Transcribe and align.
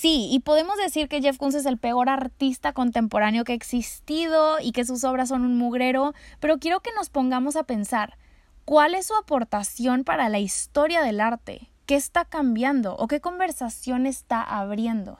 Sí, 0.00 0.28
y 0.32 0.40
podemos 0.40 0.78
decir 0.78 1.10
que 1.10 1.20
Jeff 1.20 1.36
Koons 1.36 1.54
es 1.54 1.66
el 1.66 1.76
peor 1.76 2.08
artista 2.08 2.72
contemporáneo 2.72 3.44
que 3.44 3.52
ha 3.52 3.54
existido 3.54 4.58
y 4.58 4.72
que 4.72 4.86
sus 4.86 5.04
obras 5.04 5.28
son 5.28 5.44
un 5.44 5.58
mugrero, 5.58 6.14
pero 6.40 6.56
quiero 6.56 6.80
que 6.80 6.90
nos 6.96 7.10
pongamos 7.10 7.54
a 7.54 7.64
pensar, 7.64 8.16
¿cuál 8.64 8.94
es 8.94 9.08
su 9.08 9.14
aportación 9.14 10.04
para 10.04 10.30
la 10.30 10.38
historia 10.38 11.02
del 11.02 11.20
arte? 11.20 11.70
¿Qué 11.84 11.96
está 11.96 12.24
cambiando 12.24 12.96
o 12.96 13.08
qué 13.08 13.20
conversación 13.20 14.06
está 14.06 14.42
abriendo? 14.42 15.18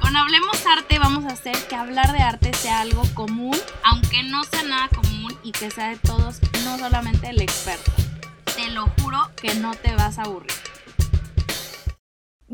Con 0.00 0.16
Hablemos 0.16 0.66
Arte 0.66 0.98
vamos 0.98 1.26
a 1.26 1.34
hacer 1.34 1.58
que 1.68 1.76
hablar 1.76 2.10
de 2.10 2.22
arte 2.22 2.54
sea 2.54 2.80
algo 2.80 3.02
común, 3.12 3.58
aunque 3.84 4.22
no 4.22 4.44
sea 4.44 4.62
nada 4.62 4.88
común 4.88 5.38
y 5.44 5.52
que 5.52 5.70
sea 5.70 5.90
de 5.90 5.98
todos, 5.98 6.40
no 6.64 6.78
solamente 6.78 7.28
el 7.28 7.42
experto 7.42 7.92
te 8.54 8.68
lo 8.70 8.86
juro 9.00 9.18
que 9.40 9.54
no 9.54 9.74
te 9.74 9.94
vas 9.94 10.18
a 10.18 10.22
aburrir. 10.22 10.52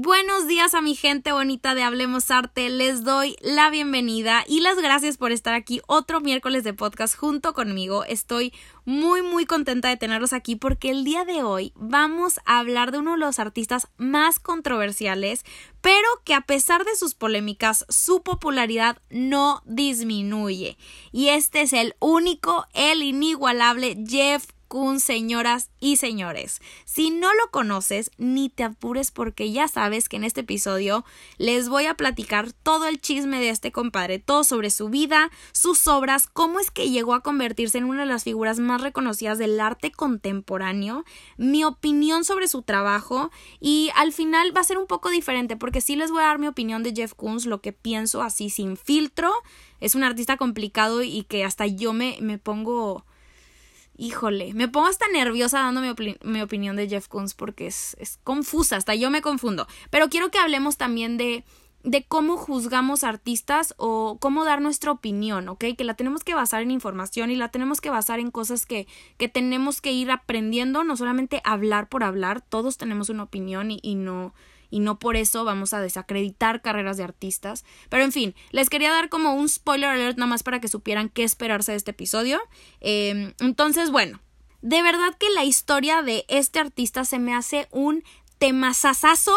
Buenos 0.01 0.47
días 0.47 0.75
a 0.75 0.81
mi 0.81 0.95
gente 0.95 1.33
bonita 1.33 1.75
de 1.75 1.83
Hablemos 1.83 2.31
Arte, 2.31 2.71
les 2.71 3.03
doy 3.03 3.35
la 3.41 3.69
bienvenida 3.69 4.45
y 4.47 4.61
las 4.61 4.77
gracias 4.77 5.17
por 5.17 5.33
estar 5.33 5.55
aquí 5.55 5.81
otro 5.89 6.21
miércoles 6.21 6.63
de 6.63 6.73
podcast 6.73 7.17
junto 7.17 7.53
conmigo. 7.53 8.05
Estoy 8.05 8.53
muy 8.85 9.23
muy 9.23 9.45
contenta 9.45 9.89
de 9.89 9.97
tenerlos 9.97 10.33
aquí 10.33 10.55
porque 10.55 10.91
el 10.91 11.03
día 11.03 11.25
de 11.25 11.43
hoy 11.43 11.73
vamos 11.75 12.39
a 12.45 12.61
hablar 12.61 12.93
de 12.93 12.99
uno 12.99 13.13
de 13.13 13.19
los 13.19 13.41
artistas 13.41 13.89
más 13.97 14.39
controversiales, 14.39 15.45
pero 15.81 16.07
que 16.25 16.35
a 16.35 16.43
pesar 16.43 16.85
de 16.85 16.95
sus 16.95 17.17
polémicas, 17.17 17.85
su 17.89 18.23
popularidad 18.23 18.99
no 19.11 19.63
disminuye. 19.67 20.79
Y 21.11 21.31
este 21.31 21.63
es 21.63 21.73
el 21.73 21.97
único, 21.99 22.69
el 22.73 23.03
inigualable 23.03 23.97
Jeff 24.07 24.47
Kun, 24.69 25.01
señoras 25.01 25.71
y 25.81 25.97
señores. 25.97 26.61
Si 26.85 27.11
no 27.11 27.33
lo 27.35 27.51
conoces, 27.51 28.11
ni 28.19 28.51
te 28.51 28.65
apures 28.65 29.11
porque 29.11 29.51
ya 29.51 29.67
sabes 29.67 30.09
que 30.09 30.17
en 30.17 30.25
este 30.25 30.43
episodio 30.43 31.05
les 31.39 31.69
voy 31.69 31.87
a 31.87 31.95
platicar 31.95 32.53
todo 32.53 32.87
el 32.87 33.01
chisme 33.01 33.41
de 33.41 33.49
este 33.49 33.73
compadre, 33.73 34.19
todo 34.19 34.45
sobre 34.45 34.71
su 34.71 34.91
vida, 34.91 35.31
sus 35.53 35.87
obras, 35.89 36.27
cómo 36.27 36.61
es 36.61 36.71
que 36.71 36.91
llegó 36.91 37.15
a 37.15 37.23
convertirse 37.23 37.79
en 37.79 37.85
una 37.85 38.03
de 38.03 38.09
las 38.09 38.25
figuras 38.25 38.61
más 38.61 38.83
reconocidas 38.83 39.39
del 39.39 39.59
arte 39.59 39.91
contemporáneo, 39.91 41.05
mi 41.37 41.65
opinión 41.65 42.25
sobre 42.25 42.47
su 42.47 42.63
trabajo 42.63 43.31
y 43.61 43.91
al 43.97 44.13
final 44.13 44.55
va 44.57 44.61
a 44.61 44.65
ser 44.65 44.79
un 44.79 44.87
poco 44.87 45.09
diferente 45.09 45.57
porque 45.57 45.81
sí 45.81 45.97
les 45.97 46.11
voy 46.11 46.23
a 46.23 46.27
dar 46.27 46.39
mi 46.39 46.47
opinión 46.47 46.83
de 46.83 46.93
Jeff 46.95 47.15
Koons, 47.15 47.47
lo 47.47 47.61
que 47.61 47.73
pienso 47.73 48.23
así 48.23 48.51
sin 48.51 48.77
filtro. 48.77 49.33
Es 49.81 49.95
un 49.95 50.05
artista 50.05 50.37
complicado 50.37 51.03
y 51.03 51.23
que 51.23 51.45
hasta 51.45 51.67
yo 51.67 51.93
me, 51.93 52.19
me 52.21 52.39
pongo 52.39 53.05
híjole, 53.99 54.55
me 54.55 54.69
pongo 54.69 54.87
hasta 54.87 55.07
nerviosa 55.09 55.59
dando 55.59 55.83
mi, 56.23 56.41
opinión 56.41 56.77
de 56.77 56.89
Jeff 56.89 57.09
Koons 57.09 57.35
porque 57.35 57.67
es, 57.67 57.97
confusa, 58.25 58.77
hasta 58.77 58.95
yo 58.95 59.11
me 59.11 59.21
confundo. 59.21 59.67
Pero 59.91 60.09
quiero 60.09 60.31
que 60.31 60.39
hablemos 60.39 60.77
también 60.77 61.19
de, 61.19 61.45
cómo 62.07 62.37
juzgamos 62.37 63.03
artistas 63.03 63.75
o 63.77 64.19
cómo 64.21 64.45
dar 64.45 64.63
nuestra 64.63 64.93
opinión, 64.93 65.49
¿ok? 65.49 65.65
Que 65.77 65.85
la 65.85 65.95
tenemos 65.95 66.23
que 66.23 66.35
basar 66.35 66.63
en 66.63 66.71
información 66.71 67.31
y 67.31 67.37
la 67.37 67.51
tenemos 67.51 67.81
que 67.81 67.91
basar 67.91 68.21
en 68.21 68.31
cosas 68.31 68.67
que, 68.67 68.87
tenemos 69.33 69.81
que 69.81 69.93
ir 69.93 70.11
aprendiendo, 70.13 70.85
no 70.85 70.97
solamente 70.97 71.43
hablar 71.45 71.89
por 71.89 72.05
hablar, 72.05 72.41
todos 72.41 72.79
tenemos 72.79 73.09
una 73.09 73.25
opinión 73.25 73.71
y 73.71 73.95
no 73.97 74.33
y 74.71 74.81
no 74.81 74.99
por 74.99 75.17
eso 75.17 75.45
vamos 75.45 75.73
a 75.73 75.81
desacreditar 75.81 76.63
carreras 76.63 76.97
de 76.97 77.05
artistas. 77.05 77.65
Pero 77.89 78.05
en 78.05 78.13
fin, 78.13 78.35
les 78.51 78.71
quería 78.71 78.91
dar 78.91 79.09
como 79.09 79.35
un 79.35 79.49
spoiler 79.49 79.91
alert 79.91 80.19
nada 80.19 80.29
más 80.29 80.43
para 80.43 80.61
que 80.61 80.69
supieran 80.69 81.09
qué 81.09 81.25
esperarse 81.25 81.73
de 81.73 81.79
este 81.79 81.93
episodio. 81.93 82.41
Em, 82.81 83.35
entonces, 83.41 83.91
bueno, 83.91 84.21
de 84.63 84.83
verdad 84.83 85.15
que 85.19 85.31
la 85.31 85.45
historia 85.45 86.03
de 86.03 86.25
este 86.29 86.59
artista 86.59 87.05
se 87.05 87.19
me 87.19 87.35
hace 87.35 87.69
un 87.71 88.05
temazazazo 88.39 89.37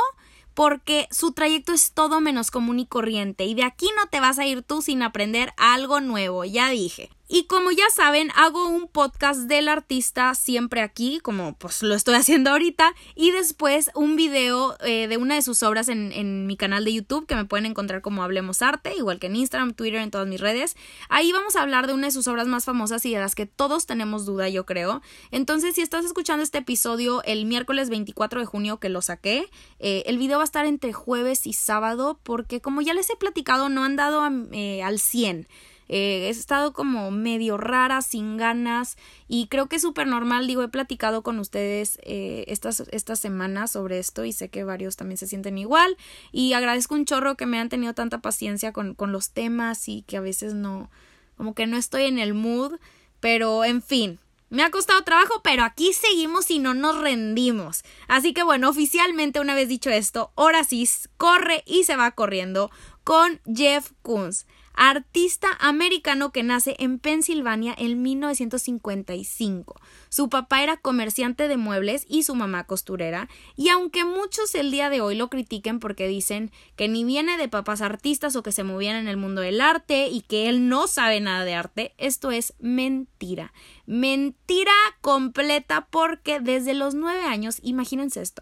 porque 0.54 1.08
su 1.12 1.32
trayecto 1.32 1.74
es 1.74 1.94
todo 1.94 2.20
menos 2.20 2.52
común 2.52 2.80
y 2.80 2.86
corriente 2.86 3.46
y 3.46 3.54
de 3.54 3.64
aquí 3.64 3.90
no 3.98 4.08
te 4.08 4.20
vas 4.20 4.38
a 4.38 4.46
ir 4.46 4.64
tú 4.64 4.82
sin 4.82 5.02
aprender 5.02 5.54
algo 5.58 6.02
nuevo, 6.02 6.44
ya 6.46 6.70
dije. 6.70 7.10
Y 7.34 7.46
como 7.46 7.72
ya 7.72 7.86
saben, 7.90 8.30
hago 8.36 8.68
un 8.68 8.90
podcast 8.90 9.44
del 9.44 9.70
artista 9.70 10.36
siempre 10.36 10.82
aquí, 10.82 11.22
como 11.22 11.58
pues 11.58 11.82
lo 11.82 11.96
estoy 11.96 12.16
haciendo 12.16 12.50
ahorita, 12.50 12.94
y 13.16 13.32
después 13.32 13.90
un 13.96 14.18
video 14.18 14.76
eh, 14.82 15.08
de 15.08 15.16
una 15.16 15.36
de 15.36 15.42
sus 15.42 15.64
obras 15.64 15.88
en, 15.88 16.46
mi 16.46 16.58
canal 16.58 16.84
de 16.84 16.92
YouTube, 16.92 17.26
que 17.26 17.36
me 17.36 17.46
pueden 17.46 17.66
encontrar 17.66 18.02
como 18.02 18.22
Hablemos 18.22 18.62
Arte, 18.62 18.98
igual 18.98 19.18
que 19.18 19.28
en 19.28 19.38
Instagram, 19.38 19.76
Twitter, 19.76 20.02
en 20.02 20.12
todas 20.12 20.28
mis 20.28 20.42
redes. 20.42 20.76
Ahí 21.08 21.32
vamos 21.32 21.56
a 21.56 21.62
hablar 21.62 21.88
de 21.88 21.94
una 21.94 22.08
de 22.08 22.12
sus 22.12 22.28
obras 22.28 22.48
más 22.48 22.66
famosas 22.66 23.06
y 23.06 23.14
de 23.14 23.22
las 23.22 23.34
que 23.34 23.46
todos 23.46 23.86
tenemos 23.86 24.26
duda, 24.26 24.50
yo 24.50 24.66
creo. 24.66 25.02
Entonces, 25.32 25.76
si 25.76 25.82
estás 25.82 26.04
escuchando 26.04 26.44
este 26.44 26.58
episodio 26.58 27.24
el 27.24 27.46
miércoles 27.46 27.90
24 27.90 28.42
de 28.42 28.46
junio 28.46 28.82
que 28.82 28.90
lo 28.90 29.02
saqué, 29.02 29.50
eh, 29.80 30.04
el 30.06 30.18
video 30.18 30.40
va 30.40 30.44
a 30.44 30.52
estar 30.52 30.66
entre 30.66 30.92
jueves 30.92 31.48
y 31.48 31.54
sábado, 31.54 32.20
porque 32.24 32.60
como 32.60 32.82
ya 32.82 32.94
les 32.94 33.10
he 33.10 33.16
platicado, 33.16 33.70
no 33.70 33.86
han 33.86 33.96
dado 33.96 34.30
eh, 34.52 34.84
al 34.84 35.00
100. 35.00 35.48
Eh, 35.94 36.28
he 36.28 36.30
estado 36.30 36.72
como 36.72 37.12
medio 37.12 37.58
rara, 37.58 38.02
sin 38.02 38.38
ganas 38.38 38.96
y 39.28 39.48
creo 39.48 39.68
que 39.68 39.76
es 39.76 39.82
súper 39.82 40.08
normal. 40.08 40.48
Digo, 40.48 40.64
he 40.64 40.70
platicado 40.70 41.22
con 41.22 41.38
ustedes 41.38 42.00
eh, 42.04 42.46
estas, 42.48 42.80
estas 42.92 43.20
semanas 43.20 43.72
sobre 43.72 44.00
esto 44.00 44.24
y 44.24 44.32
sé 44.32 44.48
que 44.48 44.64
varios 44.64 44.96
también 44.96 45.18
se 45.18 45.28
sienten 45.28 45.58
igual 45.58 45.98
y 46.32 46.54
agradezco 46.54 46.96
un 46.96 47.04
chorro 47.04 47.36
que 47.36 47.46
me 47.46 47.60
han 47.60 47.68
tenido 47.68 47.94
tanta 47.94 48.20
paciencia 48.20 48.72
con, 48.72 48.96
con 48.96 49.12
los 49.12 49.32
temas 49.32 49.90
y 49.90 50.04
que 50.04 50.16
a 50.16 50.22
veces 50.22 50.54
no, 50.54 50.90
como 51.36 51.54
que 51.54 51.68
no 51.68 51.76
estoy 51.76 52.04
en 52.04 52.20
el 52.20 52.34
mood, 52.36 52.80
pero 53.20 53.66
en 53.66 53.82
fin, 53.82 54.18
me 54.50 54.64
ha 54.64 54.72
costado 54.72 55.04
trabajo, 55.04 55.42
pero 55.44 55.66
aquí 55.66 55.92
seguimos 55.92 56.50
y 56.52 56.60
no 56.60 56.74
nos 56.74 57.02
rendimos. 57.02 57.84
Así 58.08 58.34
que 58.34 58.44
bueno, 58.44 58.70
oficialmente 58.70 59.42
una 59.42 59.56
vez 59.56 59.68
dicho 59.68 59.90
esto, 59.90 60.32
ahora 60.38 60.64
sí, 60.64 60.88
corre 61.18 61.64
y 61.66 61.84
se 61.84 61.98
va 61.98 62.12
corriendo 62.12 62.72
con 63.04 63.42
Jeff 63.54 63.92
Koons 64.04 64.46
artista 64.74 65.48
americano 65.60 66.32
que 66.32 66.44
nace 66.44 66.76
en 66.80 67.00
Pensilvania 67.00 67.76
en 67.78 68.02
1955. 68.02 69.80
Su 70.10 70.30
papá 70.30 70.64
era 70.64 70.78
comerciante 70.78 71.48
de 71.48 71.58
muebles 71.58 72.06
y 72.08 72.24
su 72.24 72.36
mamá 72.36 72.66
costurera, 72.66 73.30
y 73.56 73.70
aunque 73.70 74.06
muchos 74.06 74.56
el 74.56 74.72
día 74.72 74.90
de 74.90 75.02
hoy 75.02 75.16
lo 75.16 75.30
critiquen 75.30 75.80
porque 75.80 76.08
dicen 76.08 76.52
que 76.76 76.88
ni 76.88 77.04
viene 77.04 77.38
de 77.38 77.48
papás 77.48 77.82
artistas 77.82 78.36
o 78.36 78.44
que 78.44 78.52
se 78.52 78.64
movían 78.64 78.96
en 78.96 79.08
el 79.08 79.18
mundo 79.18 79.42
del 79.42 79.62
arte 79.62 80.08
y 80.08 80.22
que 80.22 80.50
él 80.50 80.68
no 80.68 80.88
sabe 80.88 81.20
nada 81.20 81.46
de 81.46 81.56
arte, 81.56 81.94
esto 81.98 82.32
es 82.32 82.54
mentira. 82.60 83.54
Mentira 83.86 84.74
completa 85.02 85.88
porque 85.90 86.40
desde 86.40 86.74
los 86.74 86.96
nueve 86.96 87.24
años, 87.24 87.60
imagínense 87.62 88.22
esto, 88.22 88.42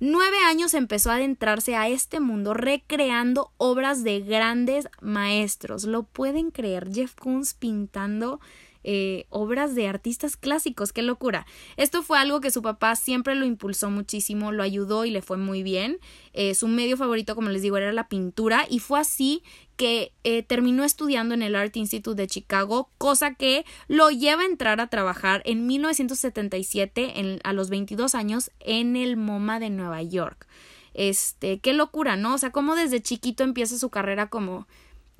nueve 0.00 0.36
años 0.46 0.74
empezó 0.74 1.10
a 1.10 1.16
adentrarse 1.16 1.76
a 1.76 1.88
este 1.88 2.20
mundo 2.20 2.54
recreando 2.54 3.52
obras 3.56 4.04
de 4.04 4.20
grandes 4.20 4.88
maestros. 5.00 5.84
¿Lo 5.84 6.02
pueden 6.02 6.50
creer? 6.50 6.88
Jeff 6.92 7.14
Koons 7.14 7.54
pintando 7.54 8.40
eh, 8.88 9.26
obras 9.30 9.74
de 9.74 9.88
artistas 9.88 10.36
clásicos, 10.36 10.92
qué 10.92 11.02
locura. 11.02 11.44
Esto 11.76 12.04
fue 12.04 12.18
algo 12.18 12.40
que 12.40 12.52
su 12.52 12.62
papá 12.62 12.94
siempre 12.94 13.34
lo 13.34 13.44
impulsó 13.44 13.90
muchísimo, 13.90 14.52
lo 14.52 14.62
ayudó 14.62 15.04
y 15.04 15.10
le 15.10 15.22
fue 15.22 15.38
muy 15.38 15.64
bien. 15.64 15.98
Eh, 16.34 16.54
su 16.54 16.68
medio 16.68 16.96
favorito, 16.96 17.34
como 17.34 17.48
les 17.48 17.62
digo, 17.62 17.76
era 17.76 17.92
la 17.92 18.06
pintura 18.06 18.64
y 18.70 18.78
fue 18.78 19.00
así 19.00 19.42
que 19.74 20.12
eh, 20.22 20.44
terminó 20.44 20.84
estudiando 20.84 21.34
en 21.34 21.42
el 21.42 21.56
Art 21.56 21.76
Institute 21.76 22.14
de 22.16 22.28
Chicago, 22.28 22.88
cosa 22.96 23.34
que 23.34 23.64
lo 23.88 24.10
lleva 24.10 24.42
a 24.42 24.46
entrar 24.46 24.80
a 24.80 24.86
trabajar 24.86 25.42
en 25.46 25.66
1977 25.66 27.40
a 27.42 27.52
los 27.52 27.70
22 27.70 28.14
años 28.14 28.52
en 28.60 28.94
el 28.94 29.16
MoMA 29.16 29.58
de 29.58 29.70
Nueva 29.70 30.00
York. 30.04 30.46
Este, 30.94 31.58
qué 31.58 31.72
locura, 31.72 32.14
¿no? 32.14 32.34
O 32.34 32.38
sea, 32.38 32.52
cómo 32.52 32.76
desde 32.76 33.02
chiquito 33.02 33.42
empieza 33.42 33.78
su 33.78 33.90
carrera 33.90 34.30
como 34.30 34.68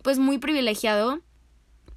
pues 0.03 0.21
muy 0.21 0.39
privilegiado 0.39 1.21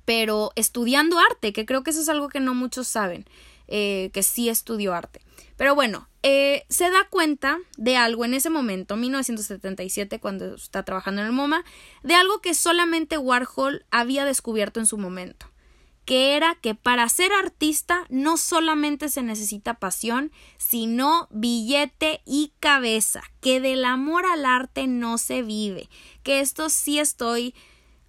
pero 0.10 0.52
estudiando 0.56 1.20
arte, 1.20 1.54
que 1.54 1.68
creo 1.68 1.84
que 1.84 1.92
eso 1.92 2.02
es 2.02 2.10
algo 2.10 2.30
que 2.30 2.40
no 2.40 2.56
muchos 2.56 2.88
saben, 2.88 3.26
eh, 3.68 4.10
que 4.12 4.24
sí 4.24 4.50
estudió 4.50 4.96
arte. 4.96 5.22
Pero 5.56 5.76
bueno, 5.76 6.10
eh, 6.24 6.66
se 6.68 6.90
da 6.90 7.08
cuenta 7.12 7.60
de 7.78 7.96
algo 7.96 8.26
en 8.26 8.34
ese 8.34 8.50
momento, 8.50 8.96
1977, 8.96 10.20
cuando 10.20 10.56
está 10.56 10.82
trabajando 10.82 11.22
en 11.22 11.28
el 11.28 11.34
MoMA, 11.34 11.64
de 12.02 12.16
algo 12.16 12.42
que 12.42 12.56
solamente 12.56 13.20
Warhol 13.20 13.86
había 13.92 14.26
descubierto 14.26 14.80
en 14.80 14.88
su 14.88 14.98
momento, 14.98 15.46
que 16.06 16.36
era 16.36 16.56
que 16.56 16.74
para 16.74 17.08
ser 17.08 17.32
artista 17.32 18.08
no 18.10 18.38
solamente 18.38 19.10
se 19.10 19.22
necesita 19.22 19.76
pasión, 19.76 20.32
sino 20.58 21.28
billete 21.30 22.22
y 22.26 22.52
cabeza, 22.60 23.22
que 23.42 23.60
del 23.60 23.86
amor 23.86 24.26
al 24.26 24.44
arte 24.48 24.88
no 24.88 25.20
se 25.20 25.44
vive, 25.44 25.88
que 26.24 26.40
esto 26.40 26.70
sí 26.70 26.98
estoy 26.98 27.54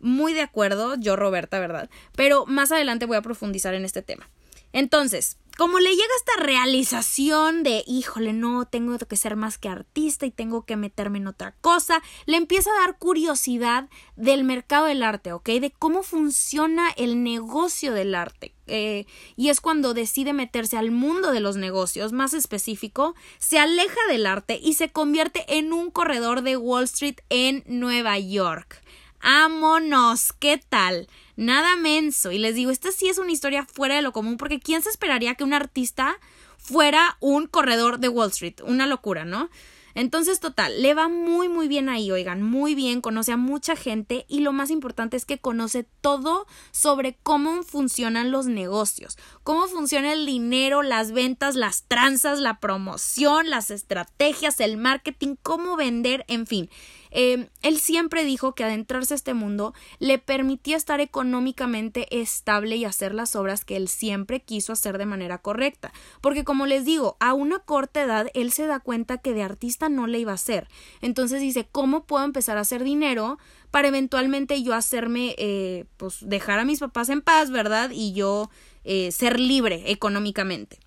muy 0.00 0.32
de 0.32 0.42
acuerdo, 0.42 0.96
yo 0.96 1.16
Roberta, 1.16 1.58
¿verdad? 1.58 1.90
Pero 2.16 2.46
más 2.46 2.72
adelante 2.72 3.06
voy 3.06 3.16
a 3.16 3.22
profundizar 3.22 3.74
en 3.74 3.84
este 3.84 4.02
tema. 4.02 4.28
Entonces, 4.72 5.36
como 5.60 5.78
le 5.78 5.90
llega 5.90 6.08
esta 6.16 6.42
realización 6.42 7.62
de, 7.62 7.84
híjole, 7.86 8.32
no, 8.32 8.64
tengo 8.64 8.96
que 8.96 9.16
ser 9.16 9.36
más 9.36 9.58
que 9.58 9.68
artista 9.68 10.24
y 10.24 10.30
tengo 10.30 10.64
que 10.64 10.76
meterme 10.76 11.18
en 11.18 11.26
otra 11.26 11.54
cosa, 11.60 12.02
le 12.24 12.38
empieza 12.38 12.70
a 12.70 12.80
dar 12.80 12.96
curiosidad 12.96 13.90
del 14.16 14.44
mercado 14.44 14.86
del 14.86 15.02
arte, 15.02 15.32
¿ok? 15.32 15.46
De 15.48 15.70
cómo 15.70 16.02
funciona 16.02 16.88
el 16.96 17.22
negocio 17.22 17.92
del 17.92 18.14
arte. 18.14 18.54
Eh, 18.68 19.06
y 19.36 19.48
es 19.50 19.60
cuando 19.60 19.92
decide 19.92 20.32
meterse 20.32 20.78
al 20.78 20.92
mundo 20.92 21.32
de 21.32 21.40
los 21.40 21.56
negocios, 21.56 22.12
más 22.12 22.32
específico, 22.32 23.14
se 23.38 23.58
aleja 23.58 24.00
del 24.08 24.26
arte 24.26 24.58
y 24.62 24.74
se 24.74 24.90
convierte 24.90 25.44
en 25.58 25.72
un 25.72 25.90
corredor 25.90 26.42
de 26.42 26.56
Wall 26.56 26.84
Street 26.84 27.16
en 27.28 27.64
Nueva 27.66 28.18
York. 28.18 28.82
¡Ámonos! 29.20 30.32
¿Qué 30.32 30.60
tal? 30.68 31.08
Nada 31.36 31.76
menso. 31.76 32.32
Y 32.32 32.38
les 32.38 32.54
digo, 32.54 32.70
esta 32.70 32.90
sí 32.90 33.08
es 33.08 33.18
una 33.18 33.32
historia 33.32 33.66
fuera 33.66 33.96
de 33.96 34.02
lo 34.02 34.12
común, 34.12 34.36
porque 34.36 34.60
¿quién 34.60 34.82
se 34.82 34.88
esperaría 34.88 35.34
que 35.34 35.44
un 35.44 35.52
artista 35.52 36.18
fuera 36.58 37.16
un 37.20 37.46
corredor 37.46 37.98
de 37.98 38.08
Wall 38.08 38.30
Street? 38.30 38.60
Una 38.64 38.86
locura, 38.86 39.24
¿no? 39.24 39.50
Entonces, 39.94 40.40
total, 40.40 40.82
le 40.82 40.94
va 40.94 41.08
muy, 41.08 41.48
muy 41.48 41.68
bien 41.68 41.88
ahí, 41.88 42.10
oigan, 42.10 42.42
muy 42.42 42.74
bien, 42.74 43.00
conoce 43.00 43.32
a 43.32 43.36
mucha 43.36 43.74
gente 43.74 44.24
y 44.28 44.40
lo 44.40 44.52
más 44.52 44.70
importante 44.70 45.16
es 45.16 45.24
que 45.24 45.38
conoce 45.38 45.84
todo 46.00 46.46
sobre 46.70 47.18
cómo 47.22 47.62
funcionan 47.64 48.30
los 48.30 48.46
negocios, 48.46 49.18
cómo 49.42 49.66
funciona 49.66 50.12
el 50.12 50.26
dinero, 50.26 50.82
las 50.82 51.10
ventas, 51.10 51.56
las 51.56 51.82
tranzas, 51.88 52.38
la 52.38 52.60
promoción, 52.60 53.50
las 53.50 53.70
estrategias, 53.70 54.60
el 54.60 54.76
marketing, 54.76 55.34
cómo 55.42 55.76
vender, 55.76 56.24
en 56.28 56.46
fin. 56.46 56.70
Eh, 57.10 57.48
él 57.62 57.78
siempre 57.78 58.24
dijo 58.24 58.54
que 58.54 58.64
adentrarse 58.64 59.14
a 59.14 59.16
este 59.16 59.34
mundo 59.34 59.74
le 59.98 60.18
permitía 60.18 60.76
estar 60.76 61.00
económicamente 61.00 62.20
estable 62.20 62.76
y 62.76 62.84
hacer 62.84 63.14
las 63.14 63.36
obras 63.36 63.64
que 63.64 63.76
él 63.76 63.88
siempre 63.88 64.40
quiso 64.40 64.72
hacer 64.72 64.98
de 64.98 65.06
manera 65.06 65.38
correcta. 65.38 65.92
Porque 66.20 66.44
como 66.44 66.66
les 66.66 66.84
digo, 66.84 67.16
a 67.20 67.34
una 67.34 67.58
corta 67.58 68.02
edad 68.02 68.28
él 68.34 68.52
se 68.52 68.66
da 68.66 68.80
cuenta 68.80 69.18
que 69.18 69.34
de 69.34 69.42
artista 69.42 69.88
no 69.88 70.06
le 70.06 70.18
iba 70.20 70.32
a 70.32 70.36
hacer. 70.36 70.68
Entonces 71.00 71.40
dice, 71.40 71.68
¿cómo 71.70 72.04
puedo 72.04 72.24
empezar 72.24 72.58
a 72.58 72.62
hacer 72.62 72.84
dinero 72.84 73.38
para 73.70 73.88
eventualmente 73.88 74.62
yo 74.62 74.74
hacerme, 74.74 75.34
eh, 75.38 75.84
pues 75.96 76.28
dejar 76.28 76.58
a 76.58 76.64
mis 76.64 76.80
papás 76.80 77.08
en 77.08 77.22
paz, 77.22 77.50
¿verdad? 77.50 77.90
Y 77.92 78.12
yo 78.12 78.50
eh, 78.84 79.12
ser 79.12 79.38
libre 79.38 79.84
económicamente. 79.86 80.78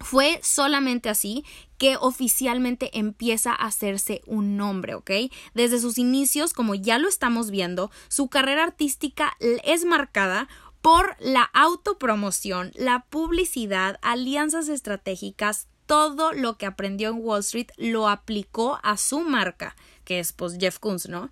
Fue 0.00 0.40
solamente 0.42 1.08
así 1.08 1.44
que 1.76 1.96
oficialmente 1.96 2.98
empieza 2.98 3.52
a 3.52 3.66
hacerse 3.66 4.22
un 4.26 4.56
nombre, 4.56 4.94
¿ok? 4.94 5.10
Desde 5.54 5.80
sus 5.80 5.98
inicios, 5.98 6.52
como 6.52 6.74
ya 6.74 6.98
lo 6.98 7.08
estamos 7.08 7.50
viendo, 7.50 7.90
su 8.08 8.28
carrera 8.28 8.64
artística 8.64 9.36
es 9.40 9.84
marcada 9.84 10.48
por 10.82 11.16
la 11.20 11.42
autopromoción, 11.42 12.72
la 12.74 13.04
publicidad, 13.10 13.98
alianzas 14.02 14.68
estratégicas, 14.68 15.68
todo 15.86 16.32
lo 16.32 16.58
que 16.58 16.66
aprendió 16.66 17.08
en 17.08 17.20
Wall 17.20 17.40
Street 17.40 17.68
lo 17.76 18.08
aplicó 18.08 18.78
a 18.82 18.96
su 18.96 19.20
marca, 19.20 19.74
que 20.04 20.20
es 20.20 20.32
pues 20.32 20.58
Jeff 20.60 20.78
Koons, 20.78 21.08
¿no? 21.08 21.30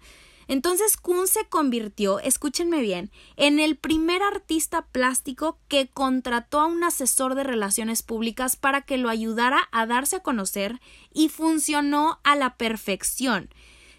Entonces 0.48 0.96
Kuhn 0.96 1.26
se 1.26 1.46
convirtió, 1.48 2.20
escúchenme 2.20 2.80
bien, 2.80 3.10
en 3.36 3.58
el 3.58 3.76
primer 3.76 4.22
artista 4.22 4.86
plástico 4.86 5.58
que 5.68 5.88
contrató 5.88 6.60
a 6.60 6.66
un 6.66 6.84
asesor 6.84 7.34
de 7.34 7.44
relaciones 7.44 8.02
públicas 8.02 8.56
para 8.56 8.82
que 8.82 8.96
lo 8.96 9.08
ayudara 9.08 9.68
a 9.72 9.86
darse 9.86 10.16
a 10.16 10.22
conocer 10.22 10.80
y 11.12 11.28
funcionó 11.28 12.20
a 12.22 12.36
la 12.36 12.56
perfección 12.56 13.50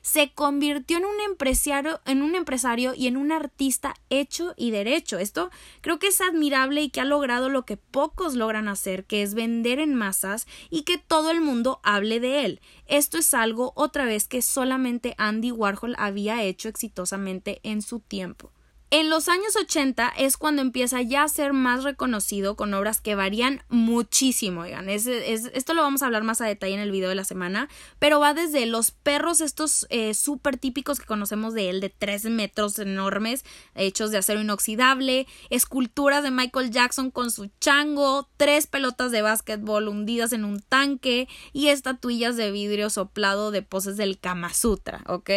se 0.08 0.32
convirtió 0.32 0.96
en 0.96 1.04
un 1.04 1.20
empresario, 1.20 2.00
en 2.06 2.22
un 2.22 2.36
empresario 2.36 2.94
y 2.96 3.08
en 3.08 3.18
un 3.18 3.34
artista 3.34 3.94
hecho 4.10 4.54
y 4.56 4.72
derecho. 4.72 5.20
Esto 5.20 5.52
creo 5.82 6.00
que 6.00 6.08
es 6.08 6.22
admirable 6.22 6.82
y 6.82 6.90
que 6.90 7.02
ha 7.02 7.06
logrado 7.06 7.50
lo 7.50 7.66
que 7.66 7.76
pocos 7.76 8.34
logran 8.34 8.70
hacer, 8.70 9.04
que 9.04 9.22
es 9.22 9.34
vender 9.34 9.80
en 9.80 9.96
masas 9.96 10.48
y 10.70 10.84
que 10.84 10.98
todo 10.98 11.30
el 11.30 11.42
mundo 11.42 11.82
hable 11.84 12.22
de 12.22 12.46
él. 12.46 12.62
Esto 12.86 13.18
es 13.18 13.34
algo 13.34 13.74
otra 13.76 14.06
vez 14.06 14.30
que 14.30 14.42
solamente 14.42 15.14
Andy 15.18 15.52
Warhol 15.52 15.94
había 15.98 16.42
hecho 16.42 16.70
exitosamente 16.70 17.60
en 17.64 17.82
su 17.82 18.00
tiempo. 18.00 18.54
En 18.90 19.10
los 19.10 19.28
años 19.28 19.54
80 19.58 20.14
es 20.18 20.38
cuando 20.38 20.62
empieza 20.62 21.02
ya 21.02 21.24
a 21.24 21.28
ser 21.28 21.52
más 21.52 21.84
reconocido 21.84 22.56
con 22.56 22.74
obras 22.74 23.02
que 23.02 23.16
varían 23.16 23.62
muchísimo, 23.68 24.62
oigan, 24.62 24.88
esto 24.88 25.74
lo 25.74 25.82
vamos 25.82 26.02
a 26.02 26.06
hablar 26.06 26.24
más 26.24 26.40
a 26.40 26.46
detalle 26.46 26.76
en 26.76 26.80
el 26.80 26.92
video 26.92 27.10
de 27.10 27.16
la 27.16 27.26
semana, 27.26 27.68
pero 28.00 28.22
va 28.22 28.34
desde 28.34 28.66
los 28.66 28.92
perros 28.92 29.42
estos 29.42 29.88
eh, 29.90 30.14
súper 30.14 30.58
típicos 30.58 31.00
que 31.02 31.06
conocemos 31.06 31.54
de 31.54 31.70
él, 31.70 31.82
de 31.82 31.90
tres 31.90 32.24
metros 32.24 32.80
enormes, 32.80 33.44
hechos 33.76 34.12
de 34.12 34.20
acero 34.20 34.40
inoxidable, 34.40 35.28
esculturas 35.50 36.24
de 36.24 36.32
Michael 36.32 36.72
Jackson 36.72 37.12
con 37.12 37.30
su 37.30 37.50
chango, 37.60 38.30
tres 38.38 38.68
pelotas 38.68 39.12
de 39.12 39.22
básquetbol 39.22 39.90
hundidas 39.90 40.32
en 40.32 40.46
un 40.46 40.62
tanque 40.62 41.28
y 41.52 41.68
estatuillas 41.68 42.38
de 42.38 42.52
vidrio 42.52 42.90
soplado 42.90 43.52
de 43.52 43.64
poses 43.64 43.98
del 43.98 44.18
Kama 44.18 44.54
Sutra, 44.54 45.04
¿ok? 45.08 45.30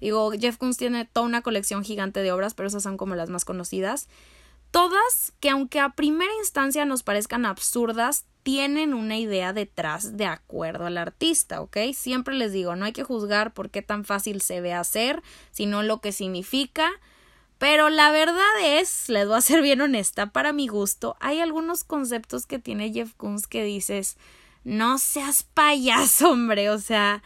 Digo, 0.00 0.30
Jeff 0.38 0.56
Koons 0.56 0.76
tiene 0.76 1.04
toda 1.04 1.26
una 1.26 1.42
colección 1.42 1.82
gigante 1.82 2.22
de 2.22 2.30
obras, 2.30 2.54
pero 2.54 2.68
esas 2.68 2.84
son 2.84 2.91
como 2.96 3.14
las 3.14 3.30
más 3.30 3.44
conocidas, 3.44 4.08
todas 4.70 5.32
que 5.40 5.50
aunque 5.50 5.80
a 5.80 5.90
primera 5.90 6.32
instancia 6.38 6.84
nos 6.84 7.02
parezcan 7.02 7.46
absurdas, 7.46 8.24
tienen 8.42 8.92
una 8.92 9.18
idea 9.18 9.52
detrás 9.52 10.16
de 10.16 10.26
acuerdo 10.26 10.86
al 10.86 10.98
artista, 10.98 11.60
¿ok? 11.60 11.76
Siempre 11.94 12.34
les 12.34 12.52
digo, 12.52 12.74
no 12.74 12.84
hay 12.84 12.92
que 12.92 13.04
juzgar 13.04 13.54
por 13.54 13.70
qué 13.70 13.82
tan 13.82 14.04
fácil 14.04 14.40
se 14.40 14.60
ve 14.60 14.72
hacer, 14.72 15.22
sino 15.52 15.82
lo 15.82 16.00
que 16.00 16.12
significa. 16.12 16.90
Pero 17.58 17.90
la 17.90 18.10
verdad 18.10 18.42
es, 18.64 19.08
les 19.08 19.28
voy 19.28 19.36
a 19.36 19.40
ser 19.40 19.62
bien 19.62 19.80
honesta, 19.80 20.32
para 20.32 20.52
mi 20.52 20.66
gusto, 20.66 21.16
hay 21.20 21.40
algunos 21.40 21.84
conceptos 21.84 22.46
que 22.46 22.58
tiene 22.58 22.92
Jeff 22.92 23.14
Koons 23.14 23.46
que 23.46 23.62
dices, 23.62 24.16
no 24.64 24.98
seas 24.98 25.44
payaso, 25.44 26.32
hombre, 26.32 26.70
o 26.70 26.80
sea, 26.80 27.22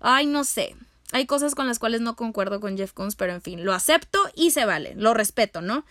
ay, 0.00 0.24
no 0.24 0.44
sé, 0.44 0.74
hay 1.12 1.26
cosas 1.26 1.54
con 1.54 1.66
las 1.66 1.78
cuales 1.78 2.00
no 2.00 2.16
concuerdo 2.16 2.60
con 2.60 2.76
Jeff 2.76 2.92
Koons, 2.92 3.16
pero 3.16 3.32
en 3.32 3.42
fin, 3.42 3.64
lo 3.64 3.72
acepto 3.72 4.18
y 4.34 4.50
se 4.50 4.64
vale, 4.64 4.94
lo 4.96 5.14
respeto, 5.14 5.60
¿no? 5.60 5.84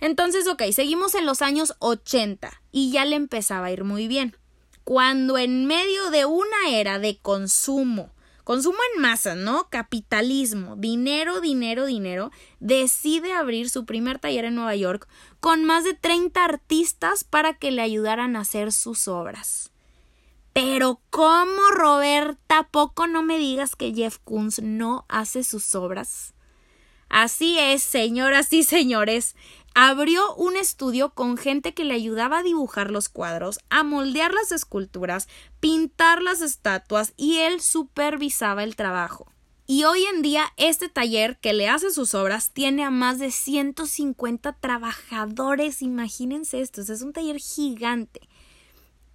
Entonces, 0.00 0.46
ok, 0.46 0.62
seguimos 0.72 1.14
en 1.14 1.26
los 1.26 1.42
años 1.42 1.74
80 1.80 2.62
y 2.70 2.90
ya 2.90 3.04
le 3.04 3.16
empezaba 3.16 3.66
a 3.66 3.72
ir 3.72 3.84
muy 3.84 4.06
bien. 4.06 4.36
Cuando 4.84 5.38
en 5.38 5.66
medio 5.66 6.10
de 6.10 6.24
una 6.24 6.68
era 6.70 6.98
de 6.98 7.18
consumo, 7.18 8.10
consumo 8.44 8.78
en 8.94 9.02
masa, 9.02 9.34
¿no? 9.34 9.68
Capitalismo, 9.68 10.76
dinero, 10.76 11.40
dinero, 11.40 11.84
dinero, 11.84 12.30
decide 12.60 13.32
abrir 13.32 13.68
su 13.68 13.84
primer 13.84 14.18
taller 14.18 14.46
en 14.46 14.54
Nueva 14.54 14.76
York 14.76 15.08
con 15.40 15.64
más 15.64 15.84
de 15.84 15.94
30 15.94 16.44
artistas 16.44 17.24
para 17.24 17.54
que 17.54 17.70
le 17.70 17.82
ayudaran 17.82 18.36
a 18.36 18.40
hacer 18.40 18.72
sus 18.72 19.08
obras. 19.08 19.72
Pero 20.60 21.00
¿cómo, 21.10 21.70
Roberta? 21.70 22.66
¿Poco 22.72 23.06
no 23.06 23.22
me 23.22 23.38
digas 23.38 23.76
que 23.76 23.94
Jeff 23.94 24.18
Koons 24.24 24.60
no 24.60 25.04
hace 25.08 25.44
sus 25.44 25.76
obras? 25.76 26.34
Así 27.08 27.56
es, 27.60 27.80
señoras 27.84 28.52
y 28.52 28.64
señores. 28.64 29.36
Abrió 29.76 30.34
un 30.34 30.56
estudio 30.56 31.10
con 31.14 31.36
gente 31.36 31.74
que 31.74 31.84
le 31.84 31.94
ayudaba 31.94 32.38
a 32.38 32.42
dibujar 32.42 32.90
los 32.90 33.08
cuadros, 33.08 33.60
a 33.70 33.84
moldear 33.84 34.34
las 34.34 34.50
esculturas, 34.50 35.28
pintar 35.60 36.22
las 36.22 36.40
estatuas 36.40 37.14
y 37.16 37.36
él 37.36 37.60
supervisaba 37.60 38.64
el 38.64 38.74
trabajo. 38.74 39.30
Y 39.68 39.84
hoy 39.84 40.06
en 40.06 40.22
día 40.22 40.52
este 40.56 40.88
taller 40.88 41.38
que 41.38 41.52
le 41.52 41.68
hace 41.68 41.92
sus 41.92 42.16
obras 42.16 42.50
tiene 42.50 42.82
a 42.82 42.90
más 42.90 43.20
de 43.20 43.30
150 43.30 44.54
trabajadores. 44.54 45.82
Imagínense 45.82 46.60
esto, 46.60 46.80
es 46.80 47.00
un 47.00 47.12
taller 47.12 47.38
gigante. 47.38 48.22